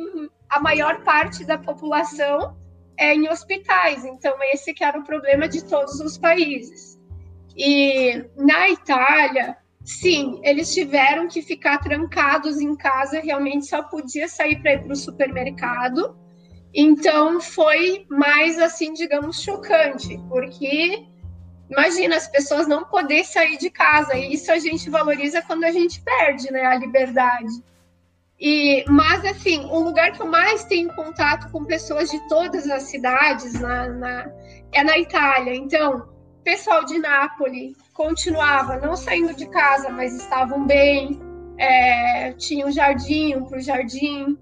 [0.49, 2.57] a maior parte da população
[2.97, 4.03] é, em hospitais.
[4.05, 6.99] Então, esse que era o problema de todos os países.
[7.55, 9.57] E na Itália,
[9.89, 14.93] sim, eles tiveram que ficar trancados em casa, realmente só podia sair para ir para
[14.93, 16.15] o supermercado.
[16.71, 21.07] Então, foi mais, assim, digamos, chocante, porque
[21.67, 25.71] imagina as pessoas não poder sair de casa, e isso a gente valoriza quando a
[25.71, 27.51] gente perde né, a liberdade.
[28.39, 32.83] E, mas, assim, o lugar que eu mais tenho contato com pessoas de todas as
[32.83, 34.31] cidades na, na,
[34.71, 35.55] é na Itália.
[35.55, 36.07] Então,
[36.43, 41.19] pessoal de Nápoles continuava não saindo de casa, mas estavam bem,
[41.57, 44.37] é, tinha um jardim para o jardim.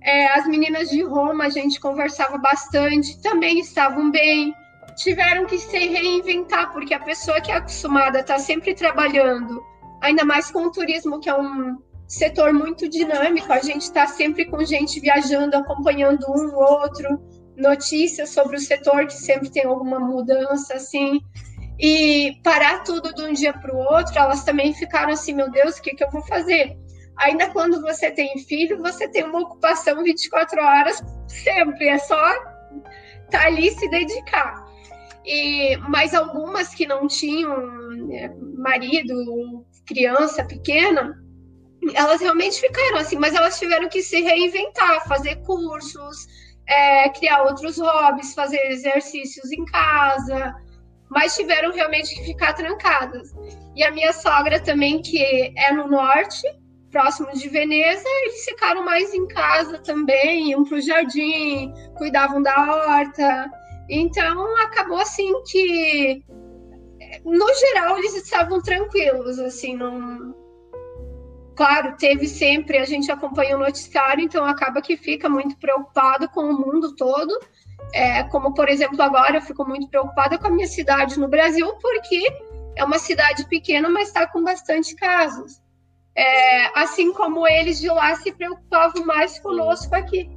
[0.00, 4.54] É, as meninas de Roma, a gente conversava bastante, também estavam bem.
[4.96, 9.62] Tiveram que se reinventar, porque a pessoa que é acostumada a estar sempre trabalhando,
[10.00, 11.76] ainda mais com o turismo, que é um,
[12.08, 17.20] setor muito dinâmico, a gente está sempre com gente viajando, acompanhando um outro,
[17.54, 21.20] notícias sobre o setor que sempre tem alguma mudança, assim.
[21.78, 25.76] E parar tudo de um dia para o outro, elas também ficaram assim, meu Deus,
[25.76, 26.76] o que, que eu vou fazer?
[27.16, 32.50] Ainda quando você tem filho, você tem uma ocupação 24 horas sempre, é só estar
[33.30, 34.64] tá ali se dedicar.
[35.24, 37.56] E, mas algumas que não tinham
[38.08, 41.18] né, marido, criança pequena,
[41.94, 46.26] elas realmente ficaram assim, mas elas tiveram que se reinventar, fazer cursos,
[46.66, 50.54] é, criar outros hobbies, fazer exercícios em casa,
[51.14, 53.32] mas tiveram realmente que ficar trancadas.
[53.76, 56.42] E a minha sogra também, que é no norte,
[56.90, 62.54] próximo de Veneza, eles ficaram mais em casa também, iam para o jardim, cuidavam da
[62.54, 63.50] horta.
[63.88, 66.24] Então acabou assim que,
[67.24, 70.34] no geral, eles estavam tranquilos, assim, não
[71.56, 76.40] Claro, teve sempre, a gente acompanha o noticiário, então acaba que fica muito preocupado com
[76.40, 77.32] o mundo todo,
[77.92, 81.72] É, como, por exemplo, agora eu fico muito preocupada com a minha cidade no Brasil,
[81.80, 82.26] porque
[82.76, 85.62] é uma cidade pequena, mas está com bastante casos.
[86.16, 90.30] É, assim como eles de lá se preocupavam mais conosco aqui.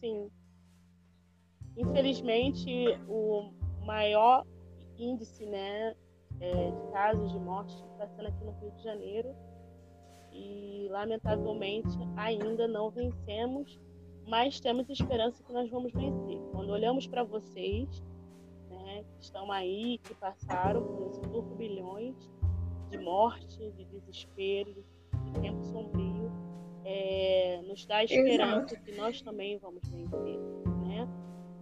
[0.00, 0.30] Sim.
[1.76, 3.52] Infelizmente, o
[3.84, 4.44] maior
[4.98, 5.94] índice né,
[6.40, 9.34] é, de casos de morte está sendo aqui no Rio de Janeiro.
[10.32, 13.78] E, lamentavelmente, ainda não vencemos,
[14.26, 16.38] mas temos esperança que nós vamos vencer.
[16.52, 18.02] Quando olhamos para vocês,
[18.70, 22.16] né, que estão aí, que passaram por esses turbilhões
[22.90, 24.84] de morte, de desespero,
[25.24, 26.30] de tempo sombrio,
[26.84, 28.84] é, nos dá esperança Exato.
[28.84, 30.38] que nós também vamos vencer,
[30.86, 31.08] né?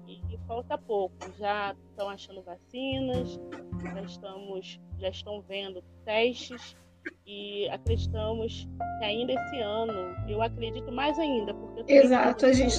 [0.07, 3.39] E, e, falta pouco, já estão achando vacinas,
[3.83, 6.77] já estamos, já estão vendo testes
[7.26, 9.92] e acreditamos que ainda esse ano,
[10.28, 12.74] eu acredito mais ainda, porque Exato, a gente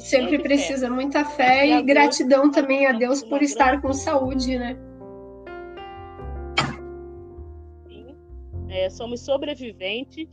[0.00, 0.92] sempre precisa fé.
[0.92, 4.76] muita fé e, e gratidão também a Deus por estar com saúde, né?
[7.88, 8.14] Sim.
[8.68, 10.28] É, somos sobreviventes,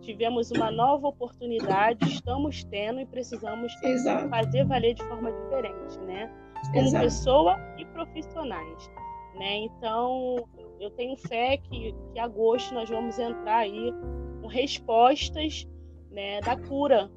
[0.00, 4.28] tivemos uma nova oportunidade, estamos tendo e precisamos Exato.
[4.28, 6.30] fazer valer de forma diferente, né?
[6.72, 7.04] Como Exato.
[7.04, 8.90] pessoa e profissionais,
[9.38, 9.58] né?
[9.58, 10.36] Então,
[10.80, 13.92] eu tenho fé que, que agosto nós vamos entrar aí
[14.40, 15.68] com respostas
[16.10, 17.10] né, da cura.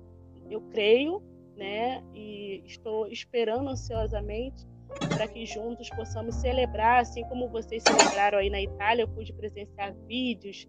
[0.49, 1.23] Eu creio,
[1.55, 4.67] né, e estou esperando ansiosamente
[4.99, 9.93] para que juntos possamos celebrar, assim como vocês celebraram aí na Itália, eu pude presenciar
[10.07, 10.67] vídeos,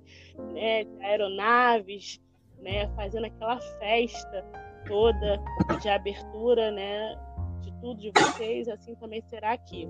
[0.52, 2.20] né, aeronaves,
[2.58, 4.44] né, fazendo aquela festa
[4.86, 5.38] toda
[5.80, 7.18] de abertura, né,
[7.60, 9.88] de tudo de vocês, assim também será aqui.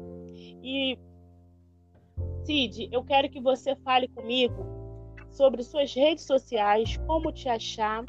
[0.63, 0.99] E
[2.45, 4.67] Cid, eu quero que você fale comigo
[5.31, 8.05] sobre suas redes sociais, como te achar,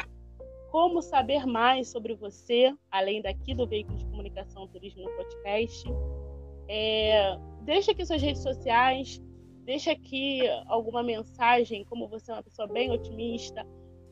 [0.71, 5.87] como saber mais sobre você, além daqui do Veículo de Comunicação Turismo no podcast.
[6.67, 9.21] É, deixa aqui suas redes sociais,
[9.63, 13.65] deixa aqui alguma mensagem, como você é uma pessoa bem otimista,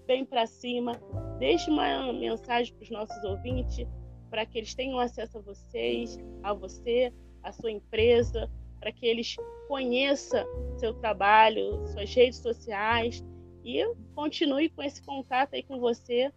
[0.08, 0.94] bem para cima.
[1.38, 3.86] Deixe uma mensagem para os nossos ouvintes,
[4.30, 7.14] para que eles tenham acesso a vocês, a você,
[7.44, 8.50] a sua empresa,
[8.84, 9.38] para que eles
[9.70, 10.46] conheçam
[10.78, 13.24] seu trabalho, suas redes sociais
[13.64, 13.82] e
[14.14, 16.30] continue com esse contato aí com você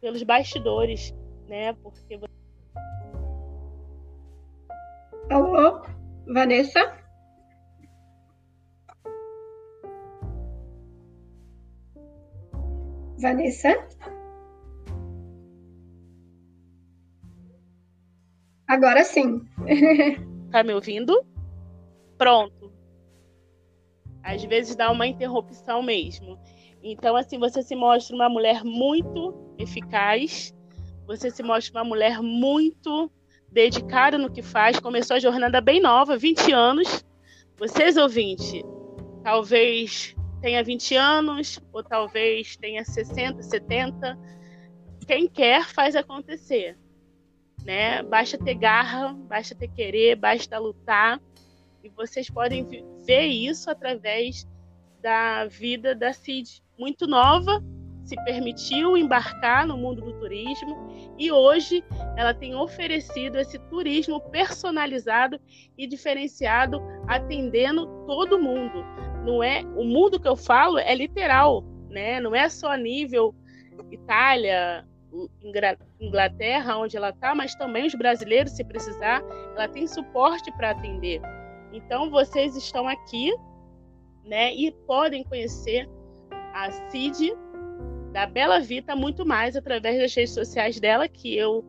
[0.00, 1.12] pelos bastidores,
[1.48, 1.72] né?
[1.72, 2.20] Porque
[5.28, 5.82] Alô,
[6.32, 6.96] Vanessa?
[13.20, 13.88] Vanessa?
[18.68, 19.40] Agora sim.
[20.52, 21.26] tá me ouvindo?
[22.18, 22.72] Pronto.
[24.22, 26.38] Às vezes dá uma interrupção mesmo.
[26.82, 30.54] Então, assim, você se mostra uma mulher muito eficaz,
[31.06, 33.10] você se mostra uma mulher muito
[33.50, 34.78] dedicada no que faz.
[34.78, 37.04] Começou a jornada bem nova, 20 anos.
[37.56, 38.62] Vocês, ouvintes,
[39.22, 44.18] talvez tenha 20 anos, ou talvez tenha 60, 70.
[45.06, 46.76] Quem quer faz acontecer.
[47.64, 48.02] Né?
[48.02, 51.20] Basta ter garra, basta ter querer, basta lutar.
[51.88, 52.66] E vocês podem
[53.06, 54.46] ver isso através
[55.00, 57.64] da vida da Cid, muito nova,
[58.04, 61.82] se permitiu embarcar no mundo do turismo e hoje
[62.16, 65.40] ela tem oferecido esse turismo personalizado
[65.76, 68.84] e diferenciado, atendendo todo mundo.
[69.24, 72.20] Não é o mundo que eu falo é literal, né?
[72.20, 73.34] Não é só nível
[73.90, 74.86] Itália,
[76.00, 79.22] Inglaterra, onde ela está, mas também os brasileiros, se precisar,
[79.54, 81.20] ela tem suporte para atender.
[81.72, 83.34] Então vocês estão aqui,
[84.24, 85.88] né, e podem conhecer
[86.54, 87.32] a Cid
[88.12, 91.64] da Bela Vita muito mais através das redes sociais dela, que eu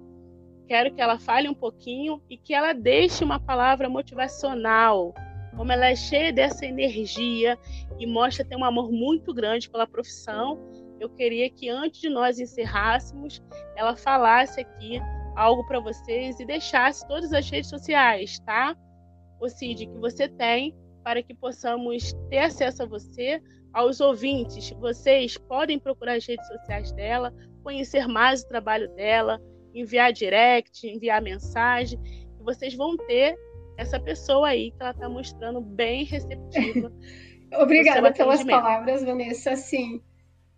[0.67, 5.13] quero que ela fale um pouquinho e que ela deixe uma palavra motivacional.
[5.55, 7.57] Como ela é cheia dessa energia
[7.97, 10.59] e mostra ter um amor muito grande pela profissão,
[10.99, 13.41] eu queria que antes de nós encerrássemos,
[13.75, 15.01] ela falasse aqui
[15.35, 18.75] algo para vocês e deixasse todas as redes sociais, tá?
[19.39, 23.41] O CID que você tem para que possamos ter acesso a você,
[23.73, 24.71] aos ouvintes.
[24.71, 27.33] Vocês podem procurar as redes sociais dela,
[27.63, 29.39] conhecer mais o trabalho dela,
[29.73, 31.99] enviar direct, enviar mensagem,
[32.39, 33.35] e vocês vão ter
[33.77, 36.91] essa pessoa aí que ela está mostrando bem receptiva.
[37.59, 39.55] Obrigada pelas palavras, Vanessa.
[39.55, 40.01] Sim,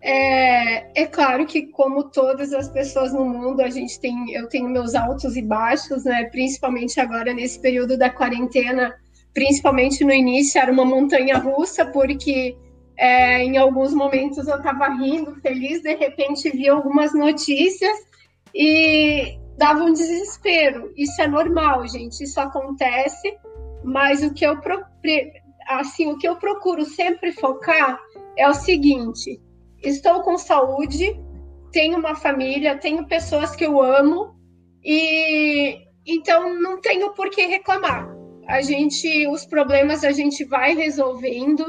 [0.02, 4.68] é, é, claro que, como todas as pessoas no mundo, a gente tem, eu tenho
[4.70, 6.26] meus altos e baixos, né?
[6.32, 8.94] Principalmente agora nesse período da quarentena,
[9.34, 12.56] principalmente no início era uma montanha russa, porque
[12.98, 17.98] É, em alguns momentos eu estava rindo, feliz, de repente vi algumas notícias
[18.54, 20.92] e dava um desespero.
[20.96, 23.34] Isso é normal, gente, isso acontece,
[23.84, 24.56] mas o que eu
[25.68, 27.98] assim, o que eu procuro sempre focar
[28.38, 29.40] é o seguinte:
[29.82, 31.20] estou com saúde,
[31.72, 34.36] tenho uma família, tenho pessoas que eu amo
[34.84, 38.10] e então não tenho por que reclamar.
[38.48, 41.64] A gente, os problemas a gente vai resolvendo.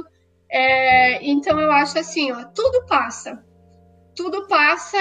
[0.50, 3.42] É, então eu acho assim, ó, tudo passa,
[4.14, 4.98] tudo passa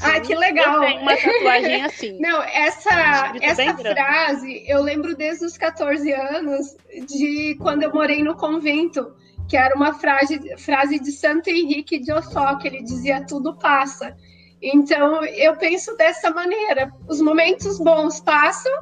[0.00, 0.76] ah, que legal.
[0.76, 2.18] Eu tenho uma tatuagem assim.
[2.18, 8.34] Não, essa, essa frase eu lembro desde os 14 anos, de quando eu morei no
[8.34, 9.14] convento,
[9.50, 14.16] que era uma frase, frase de Santo Henrique de Ossó, que ele dizia: tudo passa.
[14.62, 16.92] Então, eu penso dessa maneira.
[17.08, 18.72] Os momentos bons passam,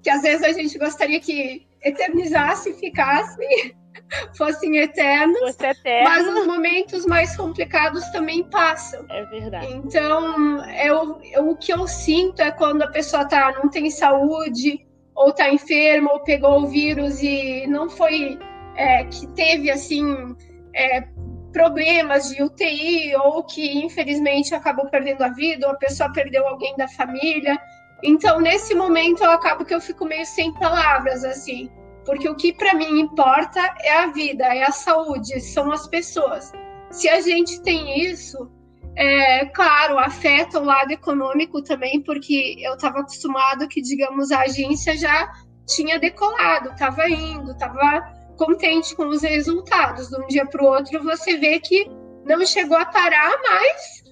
[0.00, 3.74] que às vezes a gente gostaria que eternizasse ficasse,
[4.38, 5.36] fossem eternos.
[5.40, 6.08] Fosse eterno.
[6.08, 9.04] Mas os momentos mais complicados também passam.
[9.10, 9.66] É verdade.
[9.66, 14.86] Então, eu, eu, o que eu sinto é quando a pessoa tá, não tem saúde,
[15.12, 18.38] ou tá enferma, ou pegou o vírus e não foi.
[18.76, 20.34] É, que teve, assim.
[20.74, 21.04] É,
[21.52, 26.74] problemas de UTI ou que infelizmente acabou perdendo a vida ou a pessoa perdeu alguém
[26.76, 27.56] da família.
[28.02, 31.70] Então, nesse momento, eu acabo que eu fico meio sem palavras, assim
[32.04, 36.52] porque o que para mim importa é a vida, é a saúde, são as pessoas.
[36.90, 38.50] Se a gente tem isso,
[38.96, 44.96] é claro, afeta o lado econômico também, porque eu estava acostumado que, digamos, a agência
[44.96, 45.32] já
[45.66, 50.08] tinha decolado, estava indo, estava contente com os resultados.
[50.08, 51.90] De um dia para o outro, você vê que
[52.24, 54.04] não chegou a parar, mas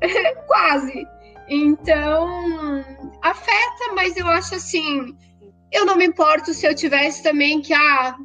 [0.46, 1.06] quase.
[1.48, 2.28] Então,
[3.22, 5.16] afeta, mas eu acho assim
[5.72, 8.16] eu não me importo se eu tivesse também que, ah,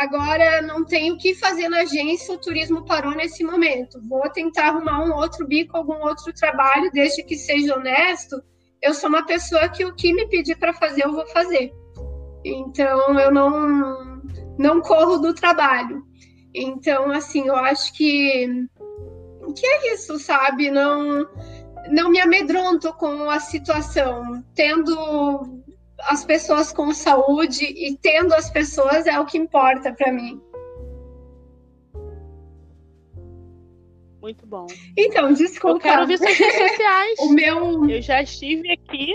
[0.00, 4.00] agora não tenho o que fazer na agência, o turismo parou nesse momento.
[4.08, 8.42] Vou tentar arrumar um outro bico, algum outro trabalho, desde que seja honesto.
[8.82, 11.72] Eu sou uma pessoa que o que me pedir para fazer, eu vou fazer.
[12.44, 14.17] Então, eu não,
[14.58, 16.02] não corro do trabalho.
[16.54, 18.66] Então, assim, eu acho que,
[19.54, 20.70] que é isso, sabe?
[20.70, 21.28] Não,
[21.90, 24.44] não me amedronto com a situação.
[24.54, 25.62] Tendo
[26.00, 30.40] as pessoas com saúde e tendo as pessoas é o que importa para mim.
[34.20, 34.66] Muito bom.
[34.96, 35.76] Então, desculpa.
[35.76, 37.18] Eu quero ver suas redes sociais.
[37.20, 37.88] o meu.
[37.88, 39.14] Eu já estive aqui.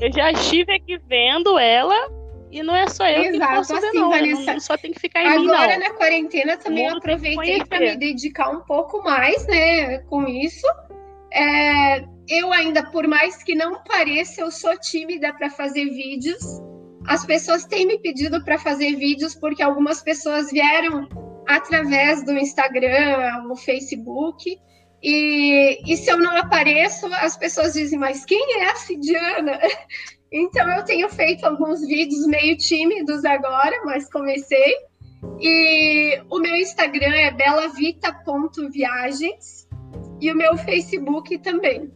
[0.00, 2.23] Eu já estive aqui vendo ela.
[2.54, 4.10] E não é só eu Exato, que posso assim, ver, não.
[4.10, 4.60] Vanessa, não.
[4.60, 5.48] Só tem que ficar em Agora, mim.
[5.50, 10.64] Agora, na quarentena, também eu aproveitei para me dedicar um pouco mais, né, com isso.
[11.32, 16.38] É, eu ainda, por mais que não pareça, eu sou tímida para fazer vídeos.
[17.08, 21.08] As pessoas têm me pedido para fazer vídeos porque algumas pessoas vieram
[21.48, 24.56] através do Instagram, o Facebook.
[25.02, 29.58] E, e se eu não apareço, as pessoas dizem, mas quem é a Cidiana?
[30.36, 34.74] Então eu tenho feito alguns vídeos meio tímidos agora, mas comecei.
[35.40, 39.68] E o meu Instagram é belavita.viagens
[40.20, 41.88] e o meu Facebook também.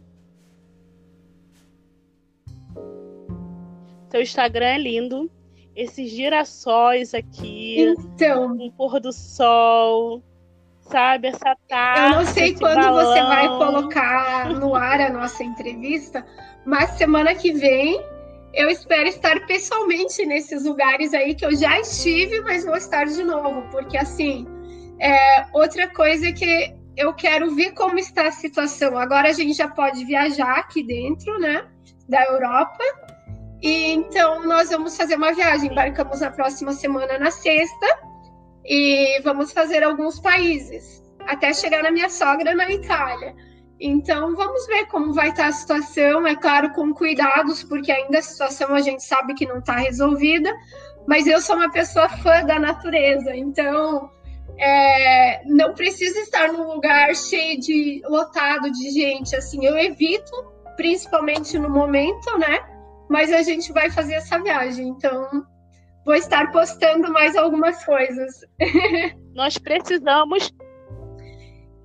[4.09, 5.29] Seu Instagram é lindo.
[5.75, 7.81] Esses girassóis aqui.
[7.81, 8.53] Então.
[8.53, 10.23] Um pôr do sol.
[10.79, 11.27] Sabe?
[11.27, 12.13] Essa tarde.
[12.13, 13.05] Eu não sei quando balão.
[13.05, 16.25] você vai colocar no ar a nossa entrevista,
[16.65, 18.01] mas semana que vem
[18.53, 23.23] eu espero estar pessoalmente nesses lugares aí que eu já estive, mas vou estar de
[23.23, 24.47] novo, porque assim,
[24.99, 28.97] é, outra coisa que eu quero ver como está a situação.
[28.97, 31.65] Agora a gente já pode viajar aqui dentro, né,
[32.07, 32.83] da Europa.
[33.61, 35.71] E então nós vamos fazer uma viagem.
[35.71, 37.87] Embarcamos na próxima semana, na sexta,
[38.65, 43.33] e vamos fazer alguns países, até chegar na minha sogra na Itália.
[43.79, 46.27] Então vamos ver como vai estar a situação.
[46.27, 50.53] É claro, com cuidados, porque ainda a situação a gente sabe que não está resolvida.
[51.07, 54.11] Mas eu sou uma pessoa fã da natureza, então
[54.59, 59.35] é, não precisa estar num lugar cheio de lotado de gente.
[59.35, 60.31] Assim, eu evito,
[60.75, 62.59] principalmente no momento, né?
[63.09, 65.27] mas a gente vai fazer essa viagem, então
[66.05, 68.41] vou estar postando mais algumas coisas.
[69.33, 70.53] Nós precisamos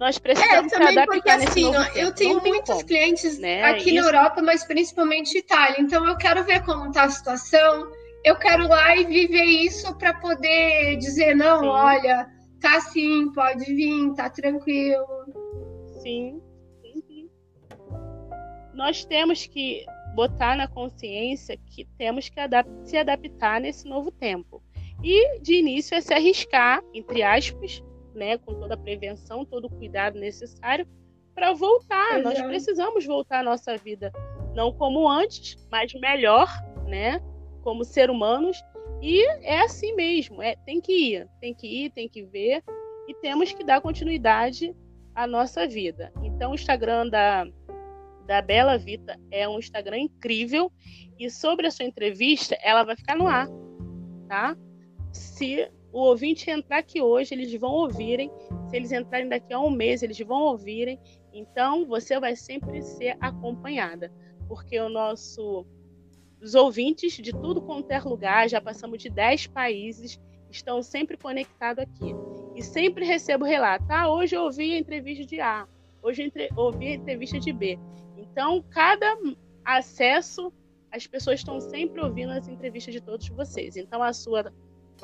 [0.04, 3.62] nós precisamos é, também porque assim, ó, eu tenho muitos como, clientes né?
[3.62, 3.94] aqui Isso.
[3.94, 5.80] na Europa, mas principalmente Itália.
[5.80, 7.90] Então eu quero ver como está a situação.
[8.22, 11.66] Eu quero lá e viver isso para poder dizer não, Sim.
[11.68, 12.28] olha,
[12.60, 15.06] tá assim, pode vir, tá tranquilo.
[16.02, 16.38] Sim.
[16.82, 17.30] Sim, sim.
[18.74, 24.62] Nós temos que botar na consciência que temos que adap se adaptar nesse novo tempo.
[25.02, 27.82] E de início é se arriscar, entre aspas,
[28.14, 30.86] né, com toda a prevenção, todo o cuidado necessário
[31.34, 32.18] para voltar.
[32.18, 32.24] Exato.
[32.24, 34.12] Nós precisamos voltar à nossa vida,
[34.54, 36.48] não como antes, mas melhor,
[36.86, 37.20] né,
[37.62, 38.62] como ser humanos.
[39.02, 42.62] E é assim mesmo, é, tem que ir, tem que ir, tem que ver
[43.08, 44.74] e temos que dar continuidade
[45.14, 46.12] à nossa vida.
[46.22, 47.46] Então, o Instagram da,
[48.26, 50.72] da Bela Vita é um Instagram incrível
[51.18, 53.48] e sobre a sua entrevista, ela vai ficar no ar,
[54.28, 54.56] tá?
[55.12, 58.28] Se o ouvinte entrar aqui hoje, eles vão ouvirem.
[58.68, 60.98] Se eles entrarem daqui a um mês, eles vão ouvirem.
[61.32, 64.12] Então, você vai sempre ser acompanhada,
[64.48, 65.64] porque o nosso
[66.42, 70.20] os ouvintes de tudo quanto é lugar, já passamos de 10 países,
[70.50, 72.12] estão sempre conectados aqui.
[72.56, 73.86] E sempre recebo relato.
[73.88, 75.66] Ah, hoje eu ouvi a entrevista de A,
[76.02, 76.48] hoje eu entre...
[76.56, 77.78] ouvi a entrevista de B.
[78.16, 79.16] Então, cada
[79.64, 80.52] acesso,
[80.90, 83.76] as pessoas estão sempre ouvindo as entrevistas de todos vocês.
[83.76, 84.52] Então, a sua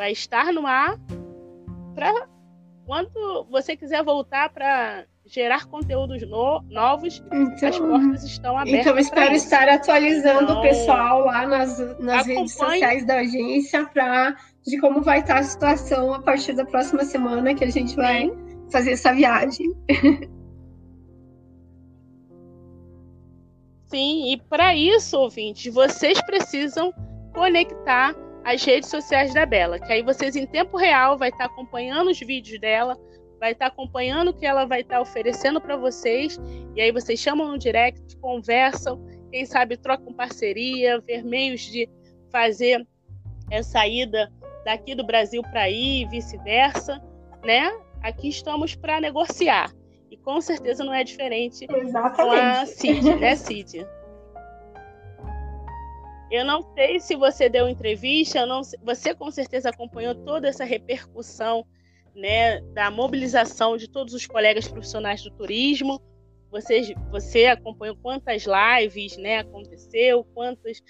[0.01, 0.99] vai estar no ar
[1.95, 2.27] para
[2.87, 8.81] quando você quiser voltar para gerar conteúdos no, novos, então, as portas estão abertas.
[8.81, 14.35] Então, espero estar atualizando então, o pessoal lá nas, nas redes sociais da agência para
[14.67, 18.23] de como vai estar a situação a partir da próxima semana que a gente vai
[18.23, 18.33] Sim.
[18.73, 19.67] fazer essa viagem.
[23.85, 26.91] Sim, e para isso, ouvintes, vocês precisam
[27.35, 28.15] conectar
[28.45, 32.19] as redes sociais da Bela, que aí vocês em tempo real vai estar acompanhando os
[32.19, 32.99] vídeos dela,
[33.39, 36.39] vai estar acompanhando o que ela vai estar oferecendo para vocês,
[36.75, 41.89] e aí vocês chamam no direct, conversam, quem sabe trocam parceria, ver meios de
[42.31, 42.87] fazer
[43.51, 44.31] essa ida
[44.65, 47.03] daqui do Brasil para aí e vice-versa,
[47.45, 47.71] né?
[48.03, 49.73] Aqui estamos para negociar.
[50.11, 52.17] E com certeza não é diferente Exatamente.
[52.17, 53.87] com a Cid, né, Cid?
[56.31, 61.67] Eu não sei se você deu entrevista, não, você com certeza acompanhou toda essa repercussão
[62.15, 66.01] né, da mobilização de todos os colegas profissionais do turismo.
[66.51, 70.81] Você, você acompanhou quantas lives né, aconteceu, quantos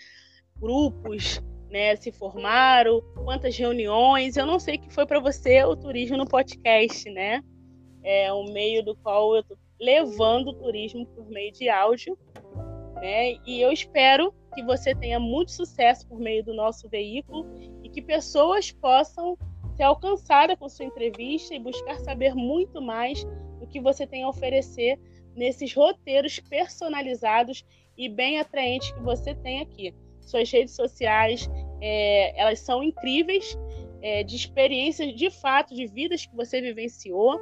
[0.59, 4.37] grupos né, se formaram, quantas reuniões.
[4.37, 7.43] Eu não sei que foi para você o turismo no podcast, né?
[8.03, 12.19] É um meio do qual eu estou levando o turismo por meio de áudio,
[12.97, 13.37] né?
[13.47, 17.47] E eu espero que você tenha muito sucesso por meio do nosso veículo
[17.83, 19.37] e que pessoas possam
[19.77, 23.25] ser alcançadas com sua entrevista e buscar saber muito mais
[23.59, 24.99] do que você tem a oferecer
[25.35, 27.65] nesses roteiros personalizados
[27.97, 29.95] e bem atraentes que você tem aqui.
[30.21, 31.49] Suas redes sociais,
[31.81, 33.57] é, elas são incríveis,
[34.03, 37.39] é, de experiências de fato, de vidas que você vivenciou.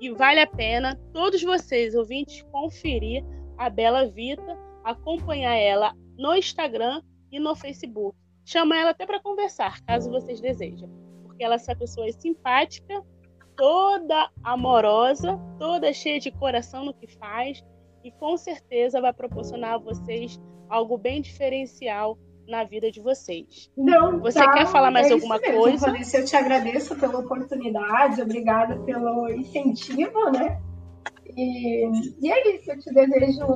[0.00, 3.24] E vale a pena todos vocês, ouvintes, conferir
[3.56, 8.16] a Bela Vita, acompanhar ela no Instagram e no Facebook.
[8.44, 10.88] Chama ela até para conversar, caso vocês desejem.
[11.22, 13.02] Porque ela é essa pessoa é simpática,
[13.56, 17.64] toda amorosa, toda cheia de coração no que faz
[18.02, 20.38] e com certeza vai proporcionar a vocês
[20.68, 23.70] algo bem diferencial na vida de vocês.
[23.76, 25.86] Não, Você tá, quer falar mais é alguma mesmo, coisa?
[25.86, 30.60] Vanessa, eu te agradeço pela oportunidade, obrigada pelo incentivo, né?
[31.36, 33.46] E, e é isso, eu te desejo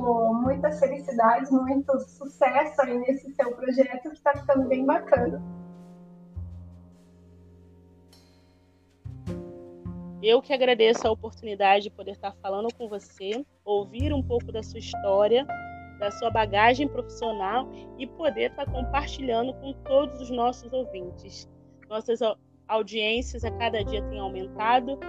[0.41, 5.41] muitas felicidades, muito sucesso aí nesse seu projeto que está ficando bem bacana.
[10.21, 14.61] Eu que agradeço a oportunidade de poder estar falando com você, ouvir um pouco da
[14.61, 15.47] sua história,
[15.97, 21.47] da sua bagagem profissional e poder estar compartilhando com todos os nossos ouvintes.
[21.87, 22.19] Nossas
[22.67, 24.99] audiências a cada dia têm aumentado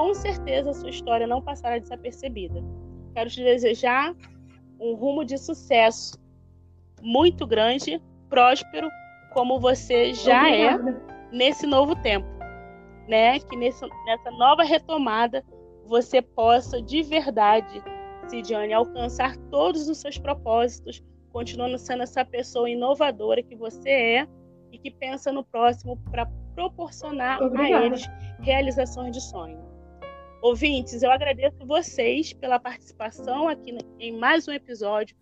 [0.00, 2.64] com certeza a sua história não passará desapercebida.
[3.12, 4.16] Quero te desejar
[4.80, 6.18] um rumo de sucesso
[7.02, 8.88] muito grande, próspero,
[9.34, 11.02] como você já é Obrigada.
[11.30, 12.26] é nesse novo tempo,
[13.06, 13.40] né?
[13.40, 15.44] Que nesse, nessa nova retomada
[15.84, 17.82] você possa de verdade
[18.26, 24.28] Cidiane, alcançar todos os seus propósitos, continuando sendo essa pessoa inovadora que você é
[24.72, 26.24] e que pensa no próximo para
[26.54, 27.82] proporcionar Obrigada.
[27.82, 28.08] a eles
[28.40, 29.69] realizações de sonho.
[30.42, 35.14] Ouvintes, eu agradeço vocês pela participação aqui em mais um episódio.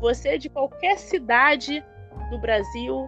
[0.00, 1.80] Você de qualquer cidade
[2.28, 3.06] do Brasil,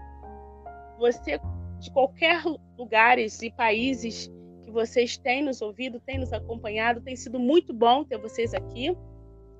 [0.97, 1.41] você
[1.81, 2.41] de qualquer
[2.79, 4.31] lugares e países
[4.65, 8.97] que vocês têm nos ouvido, têm nos acompanhado, tem sido muito bom ter vocês aqui.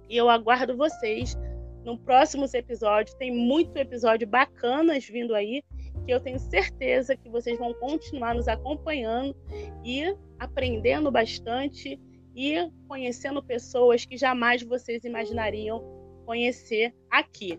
[0.09, 1.37] E eu aguardo vocês
[1.85, 3.17] no próximos episódios.
[3.17, 5.61] Tem muito episódio bacanas vindo aí,
[6.07, 9.37] que eu tenho certeza que vocês vão continuar nos acompanhando
[9.85, 12.01] e aprendendo bastante
[12.35, 15.83] e conhecendo pessoas que jamais vocês imaginariam
[16.25, 17.59] conhecer aqui,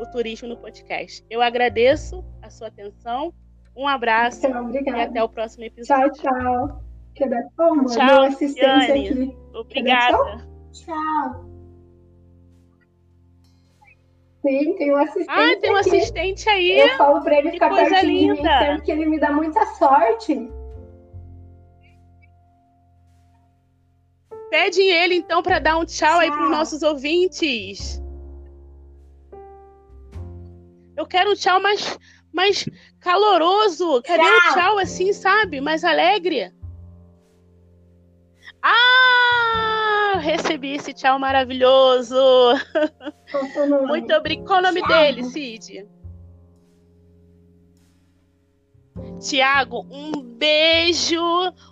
[0.00, 1.24] o Turismo no Podcast.
[1.28, 3.34] Eu agradeço a sua atenção,
[3.76, 6.12] Um abraço Tchau, e até o próximo episódio.
[6.12, 6.82] Tchau, tchau.
[7.58, 9.08] Oh, tchau, Yane.
[9.08, 9.36] aqui.
[9.54, 10.46] Obrigada.
[10.72, 11.49] Tchau.
[14.42, 15.28] Sim, tem um assistente.
[15.28, 15.90] Ah, tem um aqui.
[15.96, 16.80] assistente aí.
[16.80, 18.00] Eu falo pra ele que ficar linda.
[18.00, 20.50] de mim sempre que ele me dá muita sorte.
[24.50, 26.18] Pede ele então para dar um tchau, Tchau.
[26.18, 28.02] aí para os nossos ouvintes.
[30.96, 31.98] Eu quero um tchau mais,
[32.32, 32.68] mais
[32.98, 34.02] caloroso.
[34.02, 34.54] Cadê Tchau.
[34.54, 35.60] tchau assim, sabe?
[35.60, 36.52] Mais alegre.
[38.62, 39.79] Ah!
[40.20, 42.14] Recebi esse tchau maravilhoso.
[43.88, 44.46] Muito obrigado.
[44.46, 44.94] Qual o nome Thiago.
[44.94, 45.86] dele, Cid?
[49.20, 51.20] Tiago, um beijo,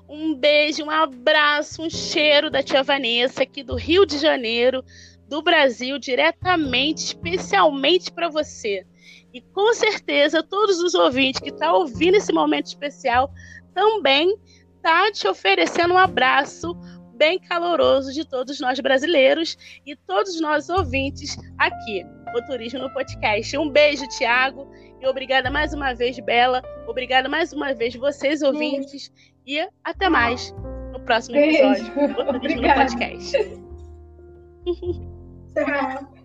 [0.09, 4.85] um beijo, um abraço, um cheiro da tia Vanessa aqui do Rio de Janeiro,
[5.27, 8.87] do Brasil, diretamente, especialmente para você.
[9.33, 13.31] E com certeza todos os ouvintes que estão ouvindo esse momento especial
[13.75, 14.37] também
[14.83, 16.77] tá te oferecendo um abraço
[17.19, 22.07] bem caloroso de todos nós brasileiros e todos nós ouvintes aqui,
[22.37, 23.59] o Turismo no Podcast.
[23.59, 24.71] Um beijo, Tiago,
[25.03, 26.63] e obrigada mais uma vez, Bela.
[26.87, 29.13] Obrigada mais uma vez, vocês ouvintes.
[29.45, 30.55] E até mais
[30.93, 32.75] no próximo episódio do Turismo no.
[32.75, 33.33] Podcast.
[35.55, 36.18] Tchau.